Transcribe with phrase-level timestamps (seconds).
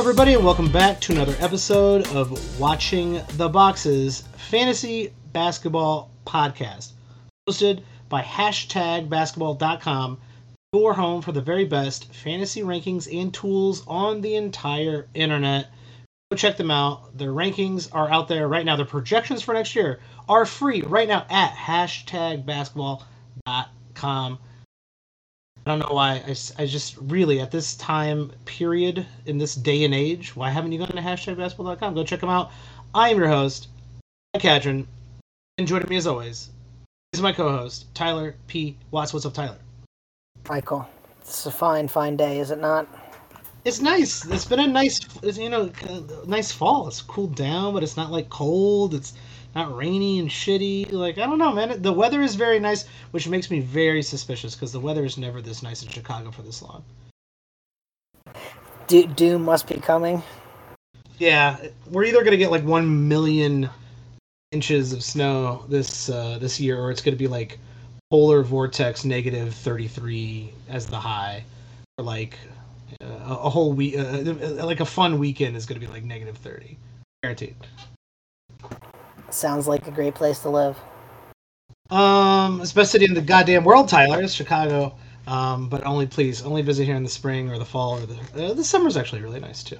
[0.00, 6.92] everybody, and welcome back to another episode of Watching the Boxes Fantasy Basketball Podcast,
[7.46, 10.18] hosted by hashtag basketball.com,
[10.72, 15.68] your home for the very best fantasy rankings and tools on the entire internet.
[16.30, 17.18] Go check them out.
[17.18, 18.76] Their rankings are out there right now.
[18.76, 24.38] Their projections for next year are free right now at hashtag basketball.com.
[25.70, 26.14] I don't know why.
[26.26, 30.72] I, I just really, at this time period, in this day and age, why haven't
[30.72, 31.94] you gone to hashtag basketball.com?
[31.94, 32.50] Go check them out.
[32.92, 33.68] I am your host,
[34.36, 34.88] Catron.
[35.58, 36.50] And joining me as always
[37.12, 38.76] is my co host, Tyler P.
[38.90, 39.12] Watts.
[39.12, 39.58] What's up, Tyler?
[40.48, 40.88] Michael,
[41.20, 42.88] it's a fine, fine day, is it not?
[43.64, 44.26] It's nice.
[44.26, 45.70] It's been a nice, you know,
[46.26, 46.88] nice fall.
[46.88, 48.92] It's cooled down, but it's not like cold.
[48.92, 49.12] It's
[49.54, 50.92] not rainy and shitty.
[50.92, 51.80] Like I don't know, man.
[51.82, 55.42] The weather is very nice, which makes me very suspicious because the weather is never
[55.42, 56.84] this nice in Chicago for this long.
[58.86, 60.22] Do- Doom must be coming.
[61.18, 61.58] Yeah,
[61.90, 63.68] we're either gonna get like one million
[64.52, 67.58] inches of snow this uh, this year, or it's gonna be like
[68.10, 71.44] polar vortex negative thirty three as the high,
[71.98, 72.38] or like
[73.02, 76.36] uh, a whole week, uh, uh, like a fun weekend is gonna be like negative
[76.38, 76.78] thirty,
[77.22, 77.54] guaranteed.
[79.30, 80.76] Sounds like a great place to live.
[81.90, 84.22] Um, it's best city in the goddamn world, Tyler.
[84.22, 84.94] It's Chicago.
[85.26, 88.46] Um, but only please, only visit here in the spring or the fall or the
[88.46, 89.78] uh, the summer's actually really nice too.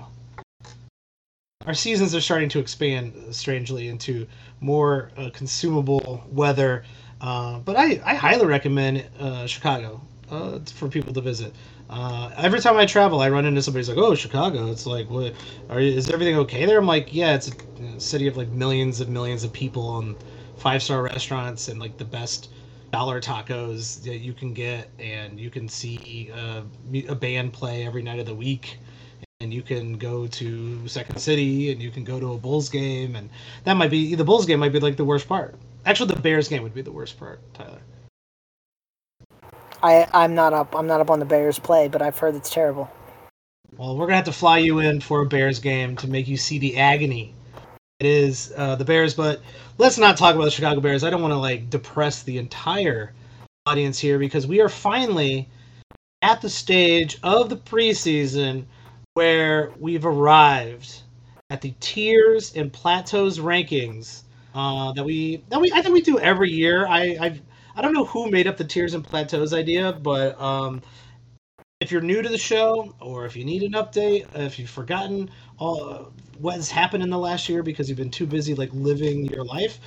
[1.66, 4.26] Our seasons are starting to expand strangely into
[4.60, 6.84] more uh, consumable weather.
[7.20, 11.54] Uh, but I, I highly recommend uh, Chicago uh, for people to visit.
[11.90, 15.34] Uh, every time I travel, I run into somebody's like, "Oh, Chicago." It's like, "What?
[15.68, 19.10] Are is everything okay there?" I'm like, "Yeah, it's a city of like millions and
[19.12, 20.14] millions of people and
[20.56, 22.50] five star restaurants and like the best
[22.92, 26.62] dollar tacos that you can get, and you can see uh,
[27.08, 28.78] a band play every night of the week."
[29.40, 33.16] And you can go to Second City, and you can go to a Bulls game,
[33.16, 33.30] and
[33.64, 35.56] that might be the Bulls game might be like the worst part.
[35.84, 37.80] Actually, the Bears game would be the worst part, Tyler.
[39.82, 40.74] I I'm not up.
[40.76, 42.90] I'm not up on the Bears play, but I've heard it's terrible.
[43.76, 46.36] Well, we're gonna have to fly you in for a Bears game to make you
[46.36, 47.34] see the agony.
[47.98, 49.40] It is uh, the Bears, but
[49.78, 51.04] let's not talk about the Chicago Bears.
[51.04, 53.12] I don't want to like depress the entire
[53.66, 55.48] audience here because we are finally
[56.22, 58.64] at the stage of the preseason
[59.14, 61.02] where we've arrived
[61.50, 64.22] at the tiers and plateaus rankings
[64.54, 66.86] uh, that we that we I think we do every year.
[66.86, 67.40] I I've
[67.80, 70.82] I don't know who made up the tiers and plateaus idea, but um,
[71.80, 75.30] if you're new to the show or if you need an update, if you've forgotten
[75.58, 79.46] all what's happened in the last year because you've been too busy like living your
[79.46, 79.78] life,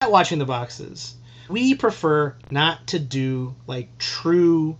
[0.00, 1.16] not watching the boxes.
[1.50, 4.78] We prefer not to do like true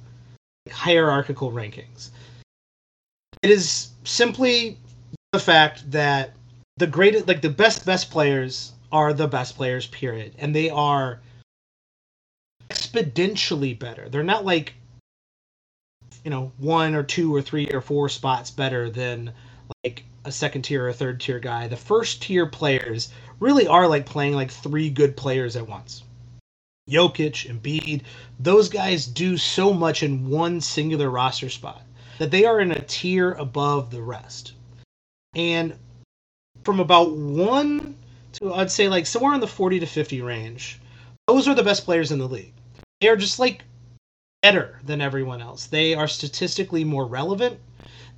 [0.64, 2.08] like, hierarchical rankings.
[3.42, 4.78] It is simply
[5.32, 6.32] the fact that
[6.78, 10.34] the greatest like the best best players are the best players, period.
[10.38, 11.20] And they are
[12.70, 14.08] exponentially better.
[14.08, 14.74] They're not like,
[16.24, 19.32] you know, one or two or three or four spots better than
[19.84, 21.68] like a second tier or third tier guy.
[21.68, 23.10] The first tier players
[23.40, 26.02] really are like playing like three good players at once.
[26.88, 28.02] Jokic, Embiid,
[28.40, 31.82] those guys do so much in one singular roster spot
[32.18, 34.52] that they are in a tier above the rest.
[35.34, 35.78] And
[36.64, 37.94] from about one
[38.34, 40.80] to I'd say like somewhere in the 40 to 50 range.
[41.26, 42.54] Those are the best players in the league.
[43.00, 43.64] They are just like
[44.42, 45.66] better than everyone else.
[45.66, 47.58] They are statistically more relevant.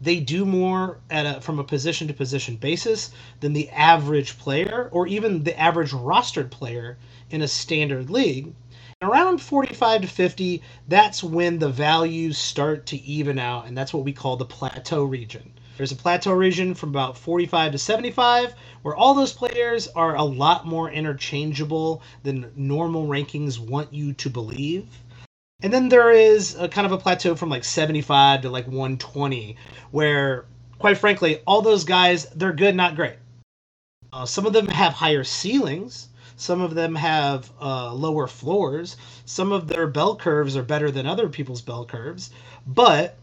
[0.00, 3.10] They do more at a, from a position to position basis
[3.40, 6.96] than the average player or even the average rostered player
[7.30, 8.54] in a standard league.
[9.00, 13.92] And around 45 to 50, that's when the values start to even out, and that's
[13.92, 15.52] what we call the plateau region.
[15.76, 20.22] There's a plateau region from about 45 to 75 where all those players are a
[20.22, 24.86] lot more interchangeable than normal rankings want you to believe.
[25.62, 29.56] And then there is a kind of a plateau from like 75 to like 120
[29.90, 30.46] where
[30.78, 33.16] quite frankly all those guys they're good not great.
[34.12, 39.52] Uh, some of them have higher ceilings, some of them have uh, lower floors, some
[39.52, 42.30] of their bell curves are better than other people's bell curves,
[42.66, 43.16] but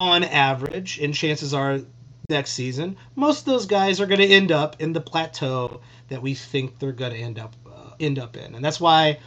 [0.00, 1.80] on average, and chances are
[2.28, 6.22] next season, most of those guys are going to end up in the plateau that
[6.22, 9.18] we think they're going to end up uh, end up in, and that's why.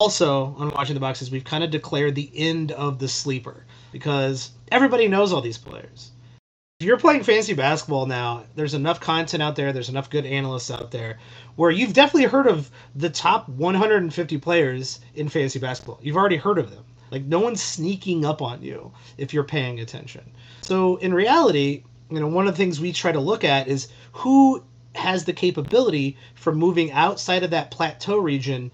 [0.00, 4.50] Also, on watching the boxes, we've kind of declared the end of the sleeper because
[4.72, 6.10] everybody knows all these players.
[6.82, 10.68] If you're playing fantasy basketball now, there's enough content out there, there's enough good analysts
[10.68, 11.20] out there
[11.54, 16.00] where you've definitely heard of the top 150 players in fantasy basketball.
[16.02, 16.84] You've already heard of them.
[17.12, 20.24] Like no one's sneaking up on you if you're paying attention.
[20.62, 23.88] So in reality, you know, one of the things we try to look at is
[24.12, 24.64] who
[24.94, 28.70] has the capability for moving outside of that plateau region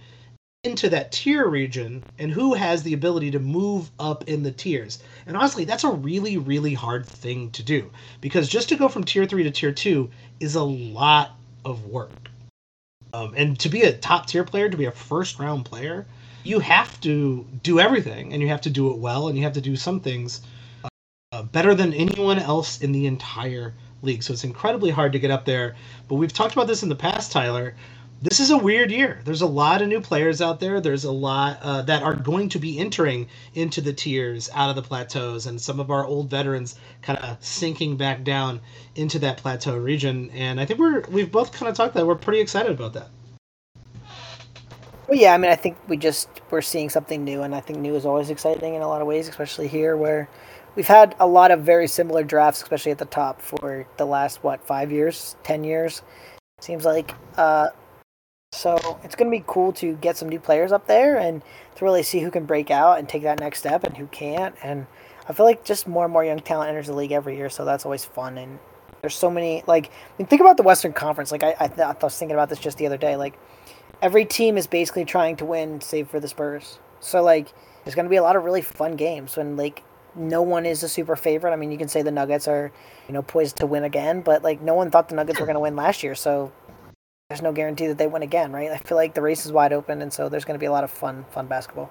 [0.65, 5.01] into that tier region and who has the ability to move up in the tiers.
[5.27, 7.91] And honestly, that's a really, really hard thing to do
[8.21, 11.33] because just to go from tier three to tier two is a lot
[11.65, 12.11] of work.
[13.13, 16.07] Um, and to be a top tier player, to be a first round player,
[16.45, 19.55] you have to do everything and you have to do it well and you have
[19.55, 20.41] to do some things
[21.33, 24.23] uh, better than anyone else in the entire league.
[24.23, 25.77] So it's incredibly hard to get up there.
[26.09, 27.75] But we've talked about this in the past, Tyler
[28.21, 29.21] this is a weird year.
[29.25, 30.81] There's a lot of new players out there.
[30.81, 34.77] There's a lot uh, that are going to be entering into the tiers out of
[34.77, 38.61] the plateaus, and some of our old veterans kind of sinking back down
[38.97, 40.31] into that plateau region.
[40.31, 43.09] And I think we're we've both kind of talked that we're pretty excited about that.
[45.09, 47.79] Well, yeah, I mean, I think we just we're seeing something new, and I think
[47.79, 50.29] new is always exciting in a lot of ways, especially here where
[50.77, 54.45] we've had a lot of very similar drafts, especially at the top for the last
[54.45, 56.03] what five years, ten years.
[56.61, 57.69] Seems like uh,
[58.53, 61.43] so it's going to be cool to get some new players up there and
[61.77, 64.55] to really see who can break out and take that next step and who can't.
[64.63, 64.87] And
[65.27, 67.65] I feel like just more and more young talent enters the league every year, so
[67.65, 68.37] that's always fun.
[68.37, 68.59] And
[69.01, 71.33] there's so many like I mean, think about the Western Conference.
[71.33, 73.17] Like I, I, th- I was thinking about this just the other day.
[73.17, 73.39] Like
[74.03, 76.79] every team is basically trying to win, save for the Spurs.
[77.01, 77.53] So like
[77.85, 79.83] there's going to be a lot of really fun games when like
[80.15, 81.53] no one is a super favorite.
[81.53, 82.73] I mean, you can say the Nuggets are,
[83.07, 85.55] you know, poised to win again, but like no one thought the Nuggets were going
[85.55, 86.15] to win last year.
[86.15, 86.53] So
[87.29, 88.71] there's no guarantee that they win again, right?
[88.71, 90.73] I feel like the race is wide open, and so there's going to be a
[90.73, 91.91] lot of fun, fun basketball.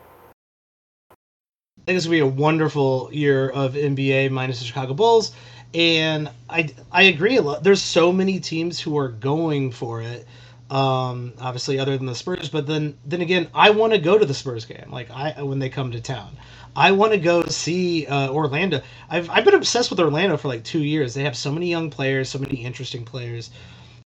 [1.12, 5.34] I think this will be a wonderful year of NBA minus the Chicago Bulls,
[5.74, 7.64] and I I agree a lot.
[7.64, 10.28] There's so many teams who are going for it.
[10.70, 14.26] Um, obviously, other than the Spurs, but then then again, I want to go to
[14.26, 14.90] the Spurs game.
[14.90, 16.36] Like I when they come to town,
[16.76, 18.82] I want to go see uh, Orlando.
[19.10, 21.14] I've I've been obsessed with Orlando for like two years.
[21.14, 23.50] They have so many young players, so many interesting players.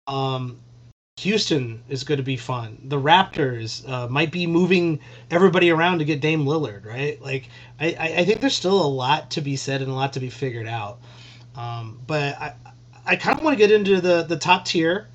[0.08, 0.58] Um,
[1.18, 2.78] Houston is going to be fun.
[2.84, 5.00] The Raptors uh, might be moving
[5.30, 7.20] everybody around to get Dame Lillard, right?
[7.20, 7.48] Like,
[7.80, 7.86] I,
[8.18, 10.68] I think there's still a lot to be said and a lot to be figured
[10.68, 11.00] out.
[11.56, 12.54] Um, but I,
[13.04, 15.08] I kind of want to get into the, the top tier.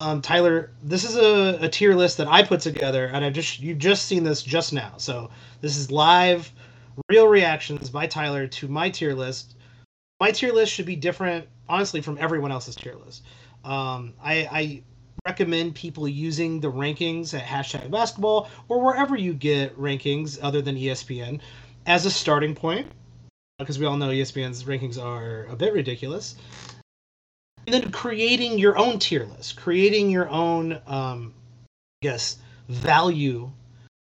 [0.00, 3.60] Um, Tyler, this is a, a tier list that I put together, and I just
[3.60, 4.94] you've just seen this just now.
[4.96, 5.30] So
[5.60, 6.50] this is live,
[7.10, 9.56] real reactions by Tyler to my tier list.
[10.18, 13.24] My tier list should be different, honestly, from everyone else's tier list.
[13.62, 14.82] Um, I, I
[15.26, 20.76] recommend people using the rankings at hashtag basketball or wherever you get rankings other than
[20.76, 21.40] ESPN
[21.84, 22.86] as a starting point,
[23.58, 26.36] because we all know ESPN's rankings are a bit ridiculous.
[27.70, 31.32] And then creating your own tier list, creating your own, um,
[32.02, 32.38] I guess,
[32.68, 33.48] value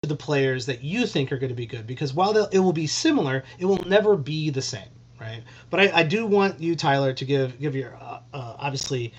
[0.05, 1.85] to the players that you think are going to be good.
[1.85, 4.87] Because while it will be similar, it will never be the same,
[5.21, 5.43] right?
[5.69, 9.13] But I, I do want you, Tyler, to give give your uh, uh, obviously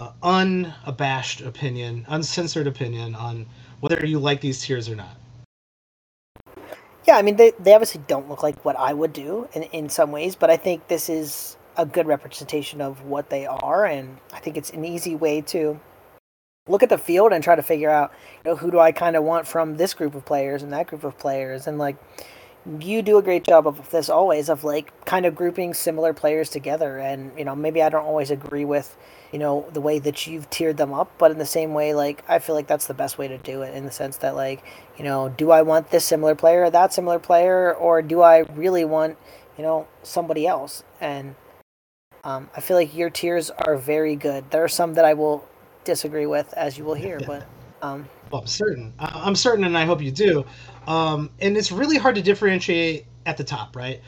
[0.00, 3.46] uh, unabashed opinion, uncensored opinion on
[3.80, 5.16] whether you like these tiers or not.
[7.06, 9.88] Yeah, I mean, they, they obviously don't look like what I would do in, in
[9.88, 14.18] some ways, but I think this is a good representation of what they are, and
[14.32, 15.80] I think it's an easy way to
[16.66, 18.12] look at the field and try to figure out,
[18.44, 20.88] you know, who do I kind of want from this group of players and that
[20.88, 21.96] group of players, and like,
[22.80, 26.50] you do a great job of this always of like kind of grouping similar players
[26.50, 28.94] together and you know maybe i don't always agree with
[29.32, 32.22] you know the way that you've tiered them up but in the same way like
[32.28, 34.62] i feel like that's the best way to do it in the sense that like
[34.98, 38.40] you know do i want this similar player or that similar player or do i
[38.40, 39.16] really want
[39.58, 40.84] you know somebody else?
[41.00, 41.34] And
[42.28, 45.46] um, i feel like your tiers are very good there are some that i will
[45.84, 47.46] disagree with as you will hear but
[47.80, 48.92] um, well, I'm certain.
[48.98, 50.44] I'm certain, and I hope you do.
[50.86, 54.00] Um, and it's really hard to differentiate at the top, right?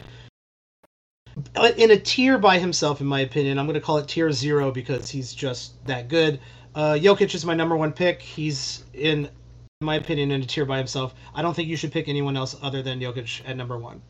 [1.76, 4.70] In a tier by himself, in my opinion, I'm going to call it tier zero
[4.70, 6.40] because he's just that good.
[6.74, 8.20] Uh, Jokic is my number one pick.
[8.20, 11.14] He's in, in my opinion, in a tier by himself.
[11.34, 14.02] I don't think you should pick anyone else other than Jokic at number one.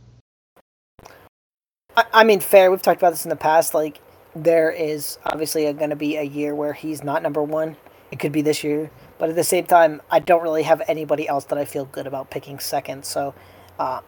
[2.00, 2.70] I, I mean, fair.
[2.70, 3.74] We've talked about this in the past.
[3.74, 4.00] Like,
[4.34, 7.76] there is obviously going to be a year where he's not number one.
[8.10, 8.90] It could be this year.
[9.18, 12.06] But at the same time, I don't really have anybody else that I feel good
[12.06, 13.04] about picking second.
[13.04, 13.34] So
[13.78, 14.00] uh,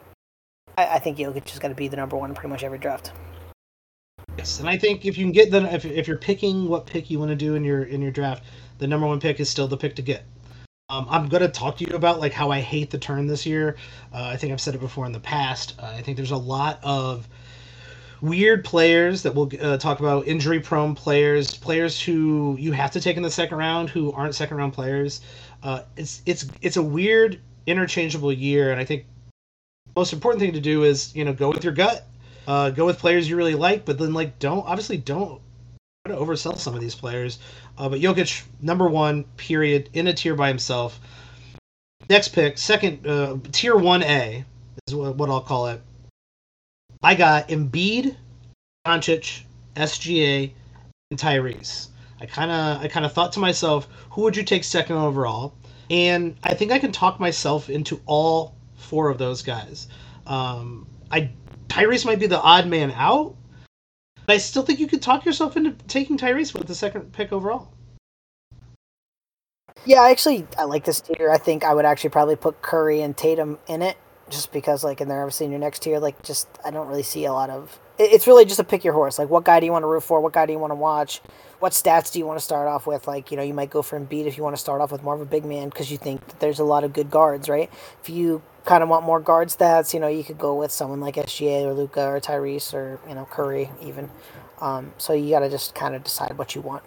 [0.79, 3.13] I, I, think Jokic is going to be the number one pretty much every draft.
[4.39, 7.11] Yes, and I think if you can get the if, if you're picking what pick
[7.11, 8.45] you want to do in your in your draft,
[8.79, 10.25] the number one pick is still the pick to get.
[10.89, 13.45] Um, I'm going to talk to you about like how I hate the turn this
[13.45, 13.77] year.
[14.15, 15.75] Uh, I think I've said it before in the past.
[15.79, 17.29] Uh, I think there's a lot of
[18.23, 23.01] weird players that we'll uh, talk about injury prone players players who you have to
[23.01, 25.21] take in the second round who aren't second round players
[25.63, 29.05] uh, it's it's it's a weird interchangeable year and i think
[29.97, 32.07] most important thing to do is you know go with your gut,
[32.47, 35.41] uh, go with players you really like, but then like don't obviously don't
[36.05, 37.39] try to oversell some of these players.
[37.79, 41.01] Uh, but Jokic, number one, period, in a tier by himself.
[42.09, 44.45] Next pick, second uh, tier one A
[44.87, 45.81] is what, what I'll call it.
[47.03, 48.17] I got Embiid,
[48.87, 49.43] Doncic,
[49.75, 50.53] SGA,
[51.11, 51.89] and Tyrese.
[52.21, 55.55] I kind of I kind of thought to myself, who would you take second overall?
[55.91, 59.89] And I think I can talk myself into all four of those guys.
[60.27, 61.31] Um, I
[61.69, 63.35] Tyrese might be the odd man out,
[64.27, 67.33] but I still think you could talk yourself into taking Tyrese with the second pick
[67.33, 67.73] overall.
[69.85, 71.31] Yeah, actually, I like this tier.
[71.33, 73.97] I think I would actually probably put Curry and Tatum in it,
[74.33, 76.01] just because, like, in your next tier.
[76.01, 77.79] Like, just I don't really see a lot of.
[77.99, 79.19] It's really just a pick your horse.
[79.19, 80.21] Like, what guy do you want to root for?
[80.21, 81.21] What guy do you want to watch?
[81.61, 83.07] What stats do you want to start off with?
[83.07, 85.03] Like, you know, you might go for Embiid if you want to start off with
[85.05, 87.49] more of a big man because you think that there's a lot of good guards,
[87.49, 87.71] right?
[88.03, 91.01] If you kind of want more guard stats, you know, you could go with someone
[91.01, 94.11] like SGA or Luka or Tyrese or you know Curry even.
[94.61, 96.83] Um, so you got to just kind of decide what you want.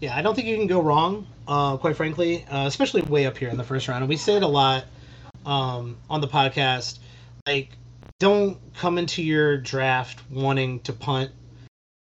[0.00, 3.36] Yeah, I don't think you can go wrong, uh, quite frankly, uh, especially way up
[3.36, 4.02] here in the first round.
[4.02, 4.84] And we say it a lot
[5.48, 6.98] um, on the podcast.
[7.46, 7.70] Like,
[8.20, 11.32] don't come into your draft wanting to punt.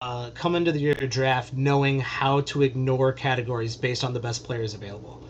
[0.02, 4.74] Uh, come into your draft knowing how to ignore categories based on the best players
[4.74, 5.22] available.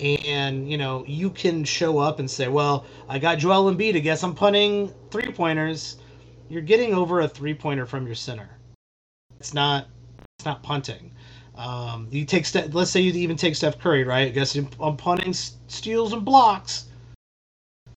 [0.00, 3.96] And, you know, you can show up and say, well, I got Joel Embiid.
[3.96, 5.98] I guess I'm punting three pointers.
[6.48, 8.48] You're getting over a three pointer from your center.
[9.38, 9.86] It's not.
[10.38, 11.12] It's not punting.
[11.54, 14.28] Um, you take let's say you even take Steph Curry, right?
[14.28, 16.86] I guess I'm punting steals and blocks.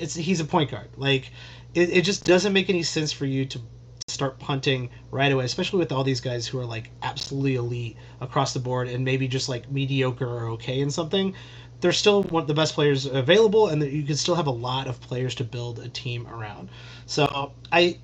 [0.04, 0.90] It's he's a point guard.
[0.98, 1.32] Like
[1.74, 3.60] it, it just doesn't make any sense for you to
[4.08, 8.54] start punting right away, especially with all these guys who are like absolutely elite across
[8.54, 11.34] the board and maybe just like mediocre or okay in something.
[11.82, 14.88] They're still one of the best players available, and you can still have a lot
[14.88, 16.70] of players to build a team around.
[17.08, 17.98] So I,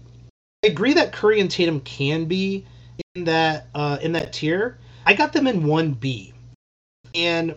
[0.64, 2.66] I agree that Curry and Tatum can be
[3.16, 6.34] in that uh, in that tier I got them in 1B.
[7.16, 7.56] And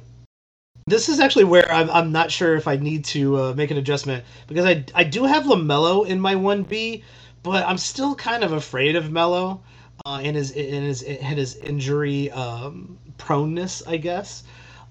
[0.87, 3.77] this is actually where I'm, I'm not sure if I need to uh, make an
[3.77, 7.03] adjustment because I, I do have LaMelo in my 1B,
[7.43, 9.62] but I'm still kind of afraid of Melo
[10.05, 14.43] uh, and his and his and his injury um, proneness, I guess.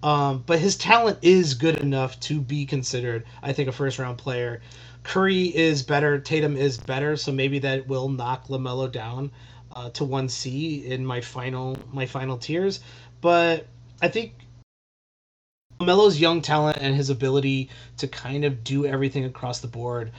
[0.04, 4.18] Um, but his talent is good enough to be considered, I think, a first round
[4.18, 4.62] player.
[5.04, 9.32] Curry is better, Tatum is better, so maybe that will knock LaMelo down
[9.74, 12.80] uh, to one C in my final my final tiers.
[13.20, 13.68] But
[14.02, 14.34] I think
[15.82, 20.12] Melo's young talent and his ability to kind of do everything across the board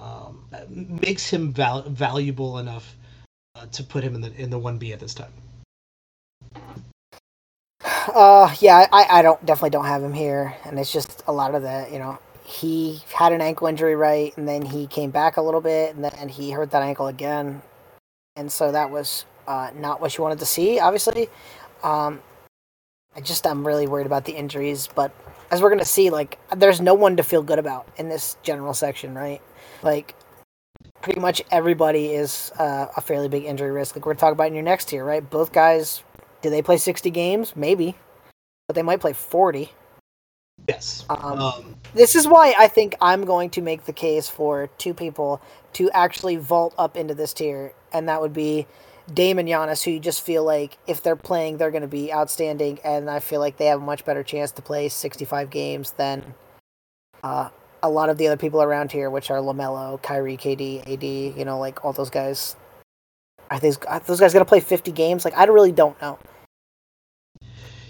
[0.00, 0.44] um,
[1.02, 2.96] makes him val- valuable enough
[3.54, 5.32] uh, to put him in the in the one B at this time.
[8.14, 11.54] Uh, yeah, I, I don't definitely don't have him here, and it's just a lot
[11.54, 15.36] of the you know he had an ankle injury right, and then he came back
[15.36, 17.62] a little bit, and then he hurt that ankle again,
[18.36, 20.80] and so that was uh, not what you wanted to see.
[20.80, 21.28] Obviously,
[21.82, 22.22] um,
[23.18, 25.10] I just I'm really worried about the injuries, but
[25.50, 28.72] as we're gonna see, like there's no one to feel good about in this general
[28.72, 29.42] section, right?
[29.82, 30.14] Like
[31.02, 33.96] pretty much everybody is uh, a fairly big injury risk.
[33.96, 35.28] Like we're talking about in your next tier, right?
[35.28, 36.04] Both guys,
[36.42, 37.56] do they play 60 games?
[37.56, 37.96] Maybe,
[38.68, 39.72] but they might play 40.
[40.68, 41.04] Yes.
[41.10, 44.94] Um, um, this is why I think I'm going to make the case for two
[44.94, 48.68] people to actually vault up into this tier, and that would be
[49.12, 52.12] Dame and Giannis, who you just feel like if they're playing, they're going to be
[52.12, 55.92] outstanding, and I feel like they have a much better chance to play 65 games
[55.92, 56.34] than
[57.22, 57.48] uh,
[57.82, 61.44] a lot of the other people around here, which are LaMelo, Kyrie, KD, AD, you
[61.44, 62.56] know, like all those guys.
[63.50, 65.24] Are these, are those guys going to play 50 games?
[65.24, 66.18] Like, I really don't know.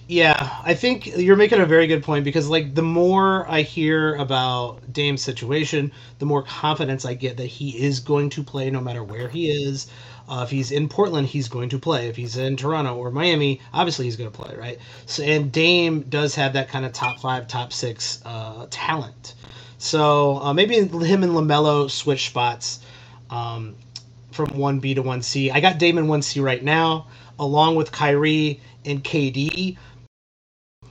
[0.09, 4.15] Yeah, I think you're making a very good point because like the more I hear
[4.15, 8.81] about Dame's situation, the more confidence I get that he is going to play no
[8.81, 9.91] matter where he is.
[10.29, 12.09] Uh, if he's in Portland, he's going to play.
[12.09, 14.79] If he's in Toronto or Miami, obviously he's going to play, right?
[15.07, 19.35] So and Dame does have that kind of top five, top six uh, talent.
[19.79, 22.81] So uh, maybe him and Lamelo switch spots
[23.31, 23.75] um,
[24.33, 25.51] from one B to one C.
[25.51, 27.07] I got Dame in one C right now,
[27.39, 29.77] along with Kyrie and KD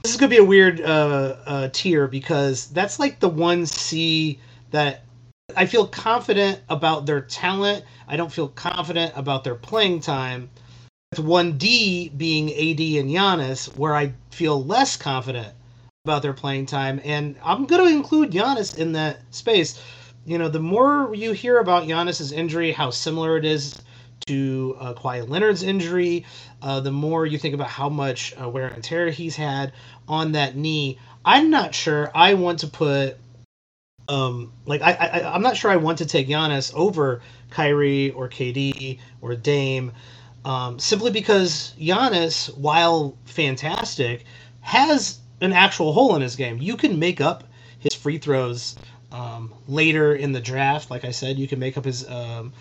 [0.02, 4.38] this is gonna be a weird uh, uh, tier because that's like the one C
[4.70, 5.04] that
[5.56, 7.84] I feel confident about their talent.
[8.06, 10.50] I don't feel confident about their playing time.
[11.10, 15.54] With one D being AD and Giannis, where I feel less confident
[16.04, 19.82] about their playing time, and I'm gonna include Giannis in that space.
[20.26, 23.80] You know, the more you hear about Giannis's injury, how similar it is
[24.26, 26.26] to uh, Kawhi Leonard's injury,
[26.60, 29.72] uh, the more you think about how much uh, wear and tear he's had
[30.06, 30.98] on that knee.
[31.24, 33.16] I'm not sure I want to put
[34.08, 38.28] Um, like I, I, I'm not sure I want to take Giannis over Kyrie or
[38.28, 39.92] KD or Dame,
[40.44, 44.24] um, simply because Giannis, while fantastic,
[44.60, 46.58] has an actual hole in his game.
[46.58, 47.44] You can make up
[47.78, 48.76] his free throws
[49.12, 50.90] um, later in the draft.
[50.90, 52.52] Like I said, you can make up his um,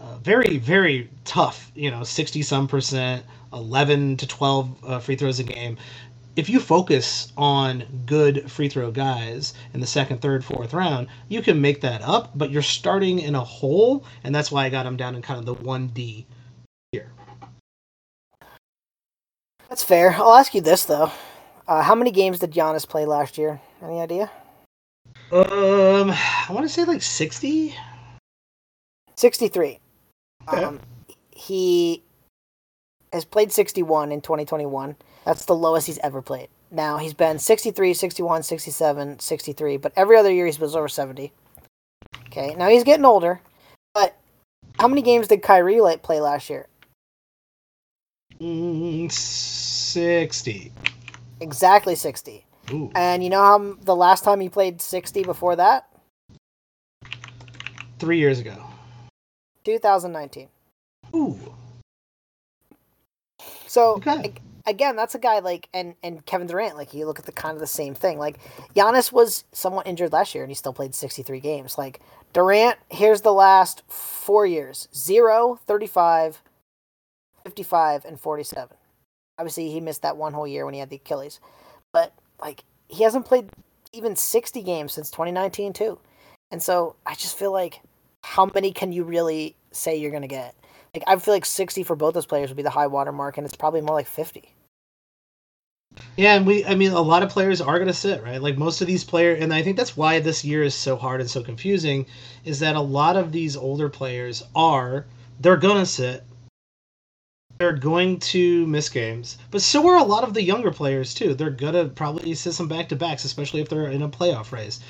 [0.00, 5.38] uh, very, very tough, you know, 60 some percent, 11 to 12 uh, free throws
[5.38, 5.76] a game.
[6.36, 11.42] If you focus on good free throw guys in the second, third, fourth round, you
[11.42, 14.86] can make that up, but you're starting in a hole, and that's why I got
[14.86, 16.24] him down in kind of the 1D
[16.92, 17.10] here.
[19.68, 20.12] That's fair.
[20.12, 21.10] I'll ask you this, though.
[21.66, 23.60] Uh, how many games did Giannis play last year?
[23.82, 24.30] Any idea?
[25.32, 27.74] Um, I want to say like 60.
[29.16, 29.78] 63.
[30.48, 30.80] Um,
[31.30, 32.02] he
[33.12, 34.96] has played 61 in 2021.
[35.24, 36.48] That's the lowest he's ever played.
[36.70, 41.32] Now, he's been 63, 61, 67, 63, but every other year he's been over 70.
[42.26, 43.40] Okay, now he's getting older,
[43.92, 44.16] but
[44.78, 46.66] how many games did Kyrie play last year?
[48.40, 50.72] Mm, 60.
[51.40, 52.46] Exactly 60.
[52.72, 52.90] Ooh.
[52.94, 55.88] And you know how the last time he played 60 before that?
[57.98, 58.56] Three years ago.
[59.64, 60.48] 2019.
[61.14, 61.38] Ooh.
[63.66, 64.34] So Okay.
[64.70, 66.76] Ag- again, that's a guy like and and Kevin Durant.
[66.76, 68.18] Like you look at the kind of the same thing.
[68.18, 68.38] Like
[68.74, 71.76] Giannis was somewhat injured last year, and he still played 63 games.
[71.76, 72.00] Like
[72.32, 76.42] Durant, here's the last four years: 0, 35,
[77.44, 78.76] 55, and 47.
[79.38, 81.40] Obviously, he missed that one whole year when he had the Achilles,
[81.92, 83.50] but like he hasn't played
[83.92, 85.98] even 60 games since 2019 too.
[86.50, 87.80] And so I just feel like
[88.22, 90.54] how many can you really say you're gonna get?
[90.94, 93.38] Like I feel like 60 for both those players would be the high water mark,
[93.38, 94.54] and it's probably more like 50.
[96.16, 98.40] Yeah, and we I mean a lot of players are going to sit, right?
[98.40, 101.20] Like most of these players and I think that's why this year is so hard
[101.20, 102.06] and so confusing
[102.44, 105.06] is that a lot of these older players are
[105.40, 106.24] they're going to sit.
[107.58, 109.38] They're going to miss games.
[109.50, 111.34] But so are a lot of the younger players too.
[111.34, 114.80] They're going to probably sit some back-to-backs, especially if they're in a playoff race.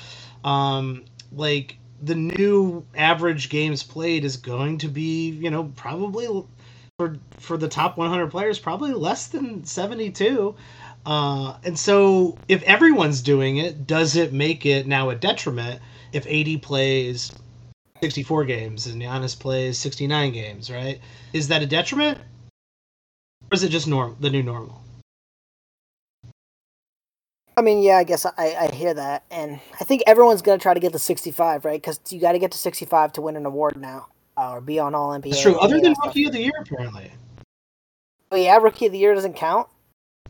[0.43, 6.27] Um like the new average games played is going to be, you know, probably
[7.01, 10.55] for for the top 100 players probably less than 72.
[11.05, 15.81] Uh, and so, if everyone's doing it, does it make it now a detriment
[16.13, 17.31] if AD plays
[18.01, 20.99] 64 games and Giannis plays 69 games, right?
[21.33, 22.17] Is that a detriment?
[23.51, 24.81] Or is it just norm the new normal?
[27.57, 30.73] I mean, yeah, I guess I, I hear that, and I think everyone's gonna try
[30.73, 31.81] to get to 65, right?
[31.81, 34.79] Because you got to get to 65 to win an award now, uh, or be
[34.79, 35.27] on All NBA.
[35.27, 35.59] It's true.
[35.59, 36.05] Other than all that stuff.
[36.07, 37.11] Rookie of the Year, apparently.
[38.31, 39.67] Oh yeah, Rookie of the Year doesn't count.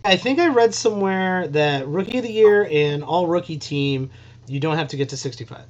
[0.04, 4.10] I think I read somewhere that Rookie of the Year and All Rookie Team,
[4.48, 5.62] you don't have to get to 65.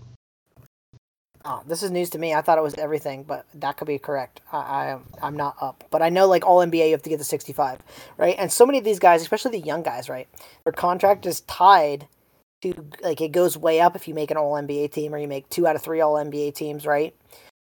[1.44, 2.34] Oh, this is news to me.
[2.34, 4.42] I thought it was everything, but that could be correct.
[4.54, 7.18] I, I I'm not up, but I know like all NBA you have to get
[7.18, 7.80] to 65,
[8.18, 8.36] right?
[8.38, 10.28] And so many of these guys, especially the young guys, right?
[10.64, 12.08] Their contract is tied
[12.62, 15.28] to like it goes way up if you make an all NBA team or you
[15.28, 17.16] make two out of three all NBA teams, right?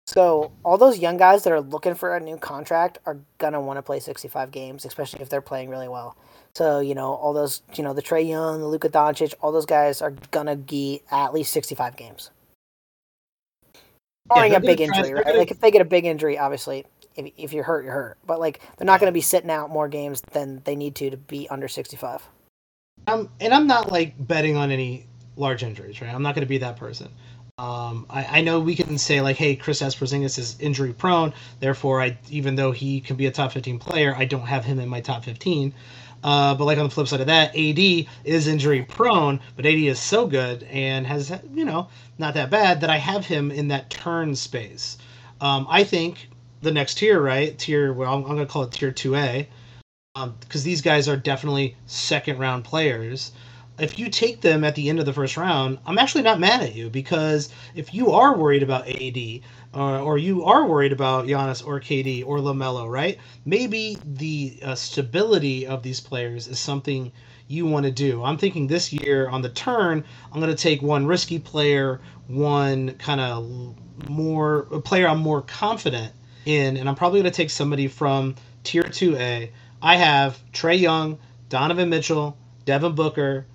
[0.06, 3.78] So all those young guys that are looking for a new contract are gonna want
[3.78, 6.16] to play 65 games, especially if they're playing really well.
[6.56, 9.66] So you know all those, you know the Trae Young, the Luka Doncic, all those
[9.66, 12.30] guys are gonna get at least 65 games.
[14.28, 15.26] Barring a big gonna try- injury, right?
[15.26, 16.86] gonna- Like if they get a big injury, obviously,
[17.16, 18.18] if, if you're hurt, you're hurt.
[18.26, 21.10] But like they're not going to be sitting out more games than they need to
[21.10, 22.22] to be under 65.
[23.08, 26.14] Um, and I'm not like betting on any large injuries, right?
[26.14, 27.10] I'm not going to be that person.
[27.58, 32.02] Um, I, I know we can say like, hey, Chris Porzingis is injury prone, therefore,
[32.02, 34.88] I even though he can be a top 15 player, I don't have him in
[34.90, 35.74] my top 15.
[36.24, 39.74] Uh, but like on the flip side of that, AD is injury prone, but AD
[39.74, 43.70] is so good and has you know not that bad that I have him in
[43.70, 44.98] that turn space.
[45.40, 46.30] Um, I think
[46.62, 47.58] the next tier, right?
[47.58, 49.48] Tier, well, I'm, I'm going to call it tier 2A,
[50.42, 53.32] because these guys are definitely second round players.
[53.80, 56.62] If you take them at the end of the first round, I'm actually not mad
[56.62, 59.40] at you because if you are worried about AD
[59.74, 63.18] or, or you are worried about Giannis or KD or LaMelo, right?
[63.46, 67.12] Maybe the uh, stability of these players is something
[67.48, 68.24] you want to do.
[68.24, 72.96] I'm thinking this year on the turn, I'm going to take one risky player, one
[72.96, 73.76] kind of
[74.10, 76.14] more a player I'm more confident
[76.46, 79.52] in, and I'm probably going to take somebody from tier 2A.
[79.82, 81.18] I have Trae Young,
[81.50, 83.46] Donovan Mitchell, Devin Booker,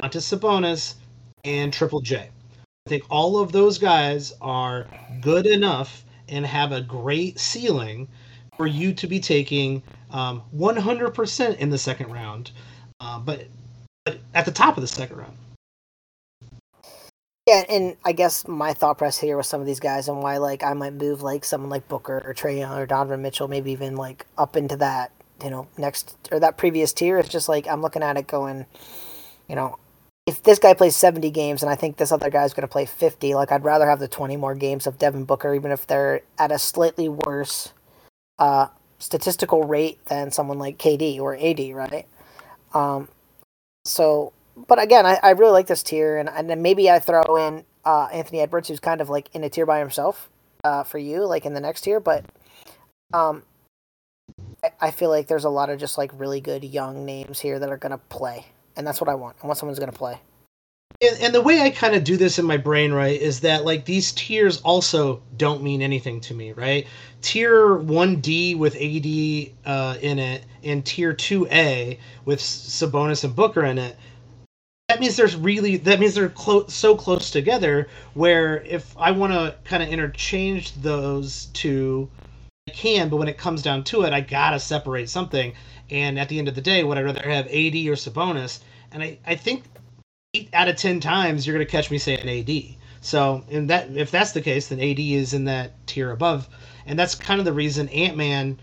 [0.00, 0.94] Domantas Sabonis,
[1.44, 2.30] and Triple J.
[2.90, 4.88] Think all of those guys are
[5.20, 8.08] good enough and have a great ceiling
[8.56, 12.50] for you to be taking um, 100% in the second round,
[12.98, 13.46] uh, but,
[14.04, 15.36] but at the top of the second round.
[17.46, 20.38] Yeah, and I guess my thought process here with some of these guys and why
[20.38, 23.70] like I might move like someone like Booker or Trae Young or Donovan Mitchell, maybe
[23.70, 25.12] even like up into that
[25.44, 27.18] you know next or that previous tier.
[27.18, 28.66] It's just like I'm looking at it going,
[29.48, 29.78] you know,
[30.26, 32.86] if this guy plays 70 games and I think this other guy's going to play
[32.86, 36.22] 50, like I'd rather have the 20 more games of Devin Booker, even if they're
[36.38, 37.72] at a slightly worse
[38.38, 42.06] uh, statistical rate than someone like KD or AD, right?
[42.74, 43.08] Um,
[43.84, 44.32] so,
[44.68, 47.64] but again, I, I really like this tier, and, and then maybe I throw in
[47.84, 50.28] uh, Anthony Edwards, who's kind of like in a tier by himself
[50.64, 52.24] uh, for you, like in the next tier, but
[53.12, 53.42] um,
[54.62, 57.58] I, I feel like there's a lot of just like really good young names here
[57.58, 58.46] that are going to play
[58.80, 59.36] and that's what I want.
[59.42, 60.18] I want someone who's going to play.
[61.02, 63.66] And, and, the way I kind of do this in my brain, right, is that
[63.66, 66.86] like these tiers also don't mean anything to me, right?
[67.20, 73.78] Tier 1D with AD uh, in it and tier 2A with Sabonis and Booker in
[73.78, 73.96] it.
[74.88, 76.32] That means there's really that means they're
[76.68, 82.10] so close together where if I want to kind of interchange those two,
[82.66, 85.52] I can, but when it comes down to it, I gotta separate something.
[85.90, 88.60] And at the end of the day, would I rather have AD or Sabonis?
[88.92, 89.64] And I, I think
[90.34, 92.76] eight out of ten times you're going to catch me saying AD.
[93.00, 96.48] So, and that if that's the case, then AD is in that tier above,
[96.86, 98.58] and that's kind of the reason Ant Man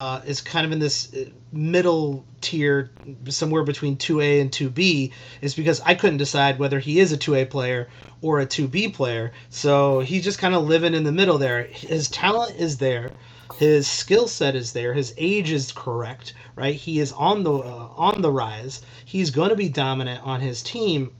[0.00, 2.90] uh, is kind of in this uh, middle tier,
[3.28, 7.50] somewhere between 2A and 2B, is because I couldn't decide whether he is a 2A
[7.50, 7.88] player
[8.22, 9.32] or a 2B player.
[9.50, 11.64] So he's just kind of living in the middle there.
[11.64, 13.12] His talent is there,
[13.54, 16.74] his skill set is there, his age is correct, right?
[16.74, 18.82] He is on the uh, on the rise.
[19.04, 21.12] He's going to be dominant on his team.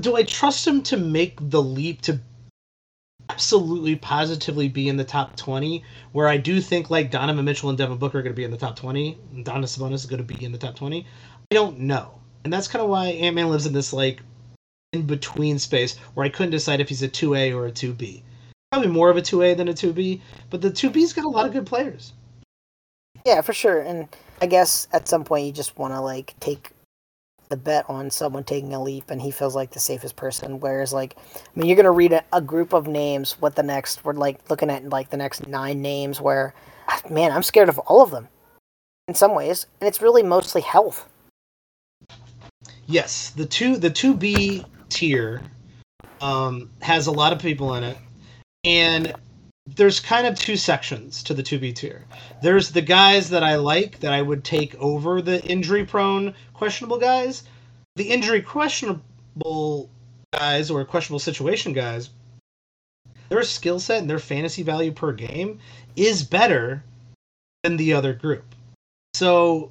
[0.00, 2.20] Do I trust him to make the leap to
[3.28, 5.82] absolutely positively be in the top 20
[6.12, 8.50] where I do think like Donovan Mitchell and Devin Booker are going to be in
[8.50, 11.06] the top 20 and Donovan Sabonis is going to be in the top 20
[11.50, 14.20] I don't know and that's kind of why Ant-Man lives in this like
[14.92, 18.22] in between space where I couldn't decide if he's a 2A or a 2B
[18.72, 21.52] probably more of a 2A than a 2B but the 2B's got a lot of
[21.52, 22.14] good players
[23.24, 23.80] yeah, for sure.
[23.80, 24.08] And
[24.40, 26.70] I guess at some point you just want to like take
[27.48, 30.58] the bet on someone taking a leap, and he feels like the safest person.
[30.58, 33.32] Whereas, like, I mean, you're gonna read a, a group of names.
[33.40, 34.04] What the next?
[34.04, 36.20] We're like looking at like the next nine names.
[36.20, 36.54] Where,
[37.10, 38.28] man, I'm scared of all of them.
[39.08, 41.08] In some ways, and it's really mostly health.
[42.86, 45.42] Yes, the two the two B tier
[46.20, 47.98] um, has a lot of people in it,
[48.64, 49.12] and
[49.66, 52.04] there's kind of two sections to the 2B tier.
[52.42, 56.98] There's the guys that I like that I would take over the injury prone questionable
[56.98, 57.44] guys.
[57.96, 59.88] The injury questionable
[60.32, 62.10] guys or questionable situation guys,
[63.28, 65.58] their skill set and their fantasy value per game
[65.96, 66.82] is better
[67.62, 68.54] than the other group.
[69.14, 69.70] So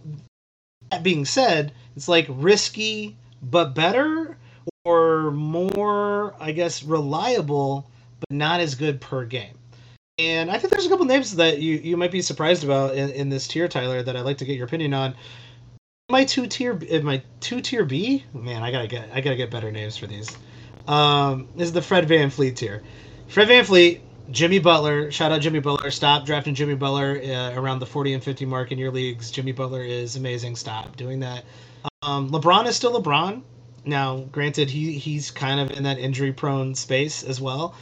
[0.89, 4.38] that being said, it's like risky but better
[4.86, 7.88] or more, I guess, reliable
[8.21, 9.57] but not as good per game.
[10.17, 13.10] And I think there's a couple names that you, you might be surprised about in,
[13.12, 15.15] in this tier, Tyler, that I'd like to get your opinion on.
[16.10, 19.71] My two tier, my two tier B, man, I gotta get, I gotta get better
[19.71, 20.29] names for these.
[20.88, 22.84] Um, is the Fred Van VanVleet tier.
[23.27, 25.10] Fred Van VanVleet, Jimmy Butler.
[25.12, 25.89] Shout out Jimmy Butler.
[25.89, 29.31] Stop drafting Jimmy Butler uh, around the 40 and 50 mark in your leagues.
[29.31, 30.55] Jimmy Butler is amazing.
[30.55, 31.45] Stop doing that.
[32.03, 33.41] Um, LeBron is still LeBron.
[33.86, 37.73] Now, granted, he he's kind of in that injury prone space as well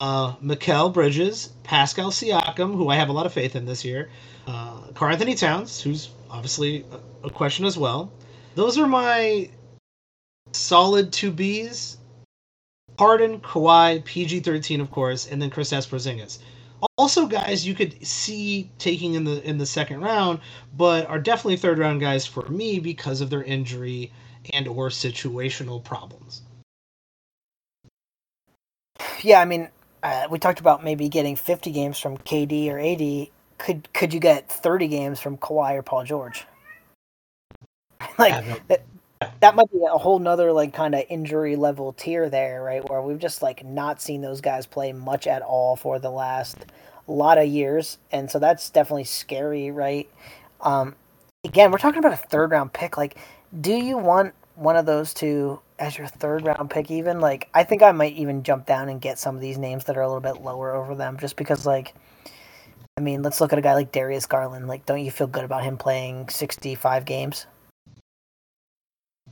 [0.00, 4.10] uh, Mikal Bridges, Pascal Siakam, who I have a lot of faith in this year,
[4.46, 6.84] uh, Karl-Anthony Towns, who's obviously
[7.22, 8.12] a, question as well.
[8.54, 9.50] Those are my
[10.52, 11.96] solid two Bs.
[12.98, 16.38] Harden, Kawhi, PG thirteen, of course, and then Chris Porzingis.
[16.96, 20.40] Also, guys you could see taking in the in the second round,
[20.74, 24.12] but are definitely third round guys for me because of their injury
[24.54, 26.40] and or situational problems.
[29.22, 29.68] Yeah, I mean,
[30.06, 33.28] uh, we talked about maybe getting 50 games from KD or AD.
[33.58, 36.44] Could could you get 30 games from Kawhi or Paul George?
[38.18, 38.84] like that,
[39.40, 42.88] that might be a whole nother like kind of injury level tier there, right?
[42.88, 46.66] Where we've just like not seen those guys play much at all for the last
[47.06, 50.08] lot of years, and so that's definitely scary, right?
[50.60, 50.94] Um,
[51.44, 52.96] again, we're talking about a third round pick.
[52.96, 53.16] Like,
[53.60, 57.62] do you want one of those two as your third round pick even like i
[57.62, 60.06] think i might even jump down and get some of these names that are a
[60.06, 61.94] little bit lower over them just because like
[62.96, 64.68] i mean let's look at a guy like darius garland.
[64.68, 67.46] Like don't you feel good about him playing 65 games?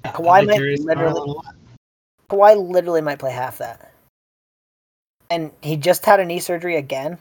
[0.05, 1.35] Yeah, Kawhi might literally
[2.29, 3.93] Kawhi literally might play half that.
[5.31, 7.19] And he just had a knee surgery again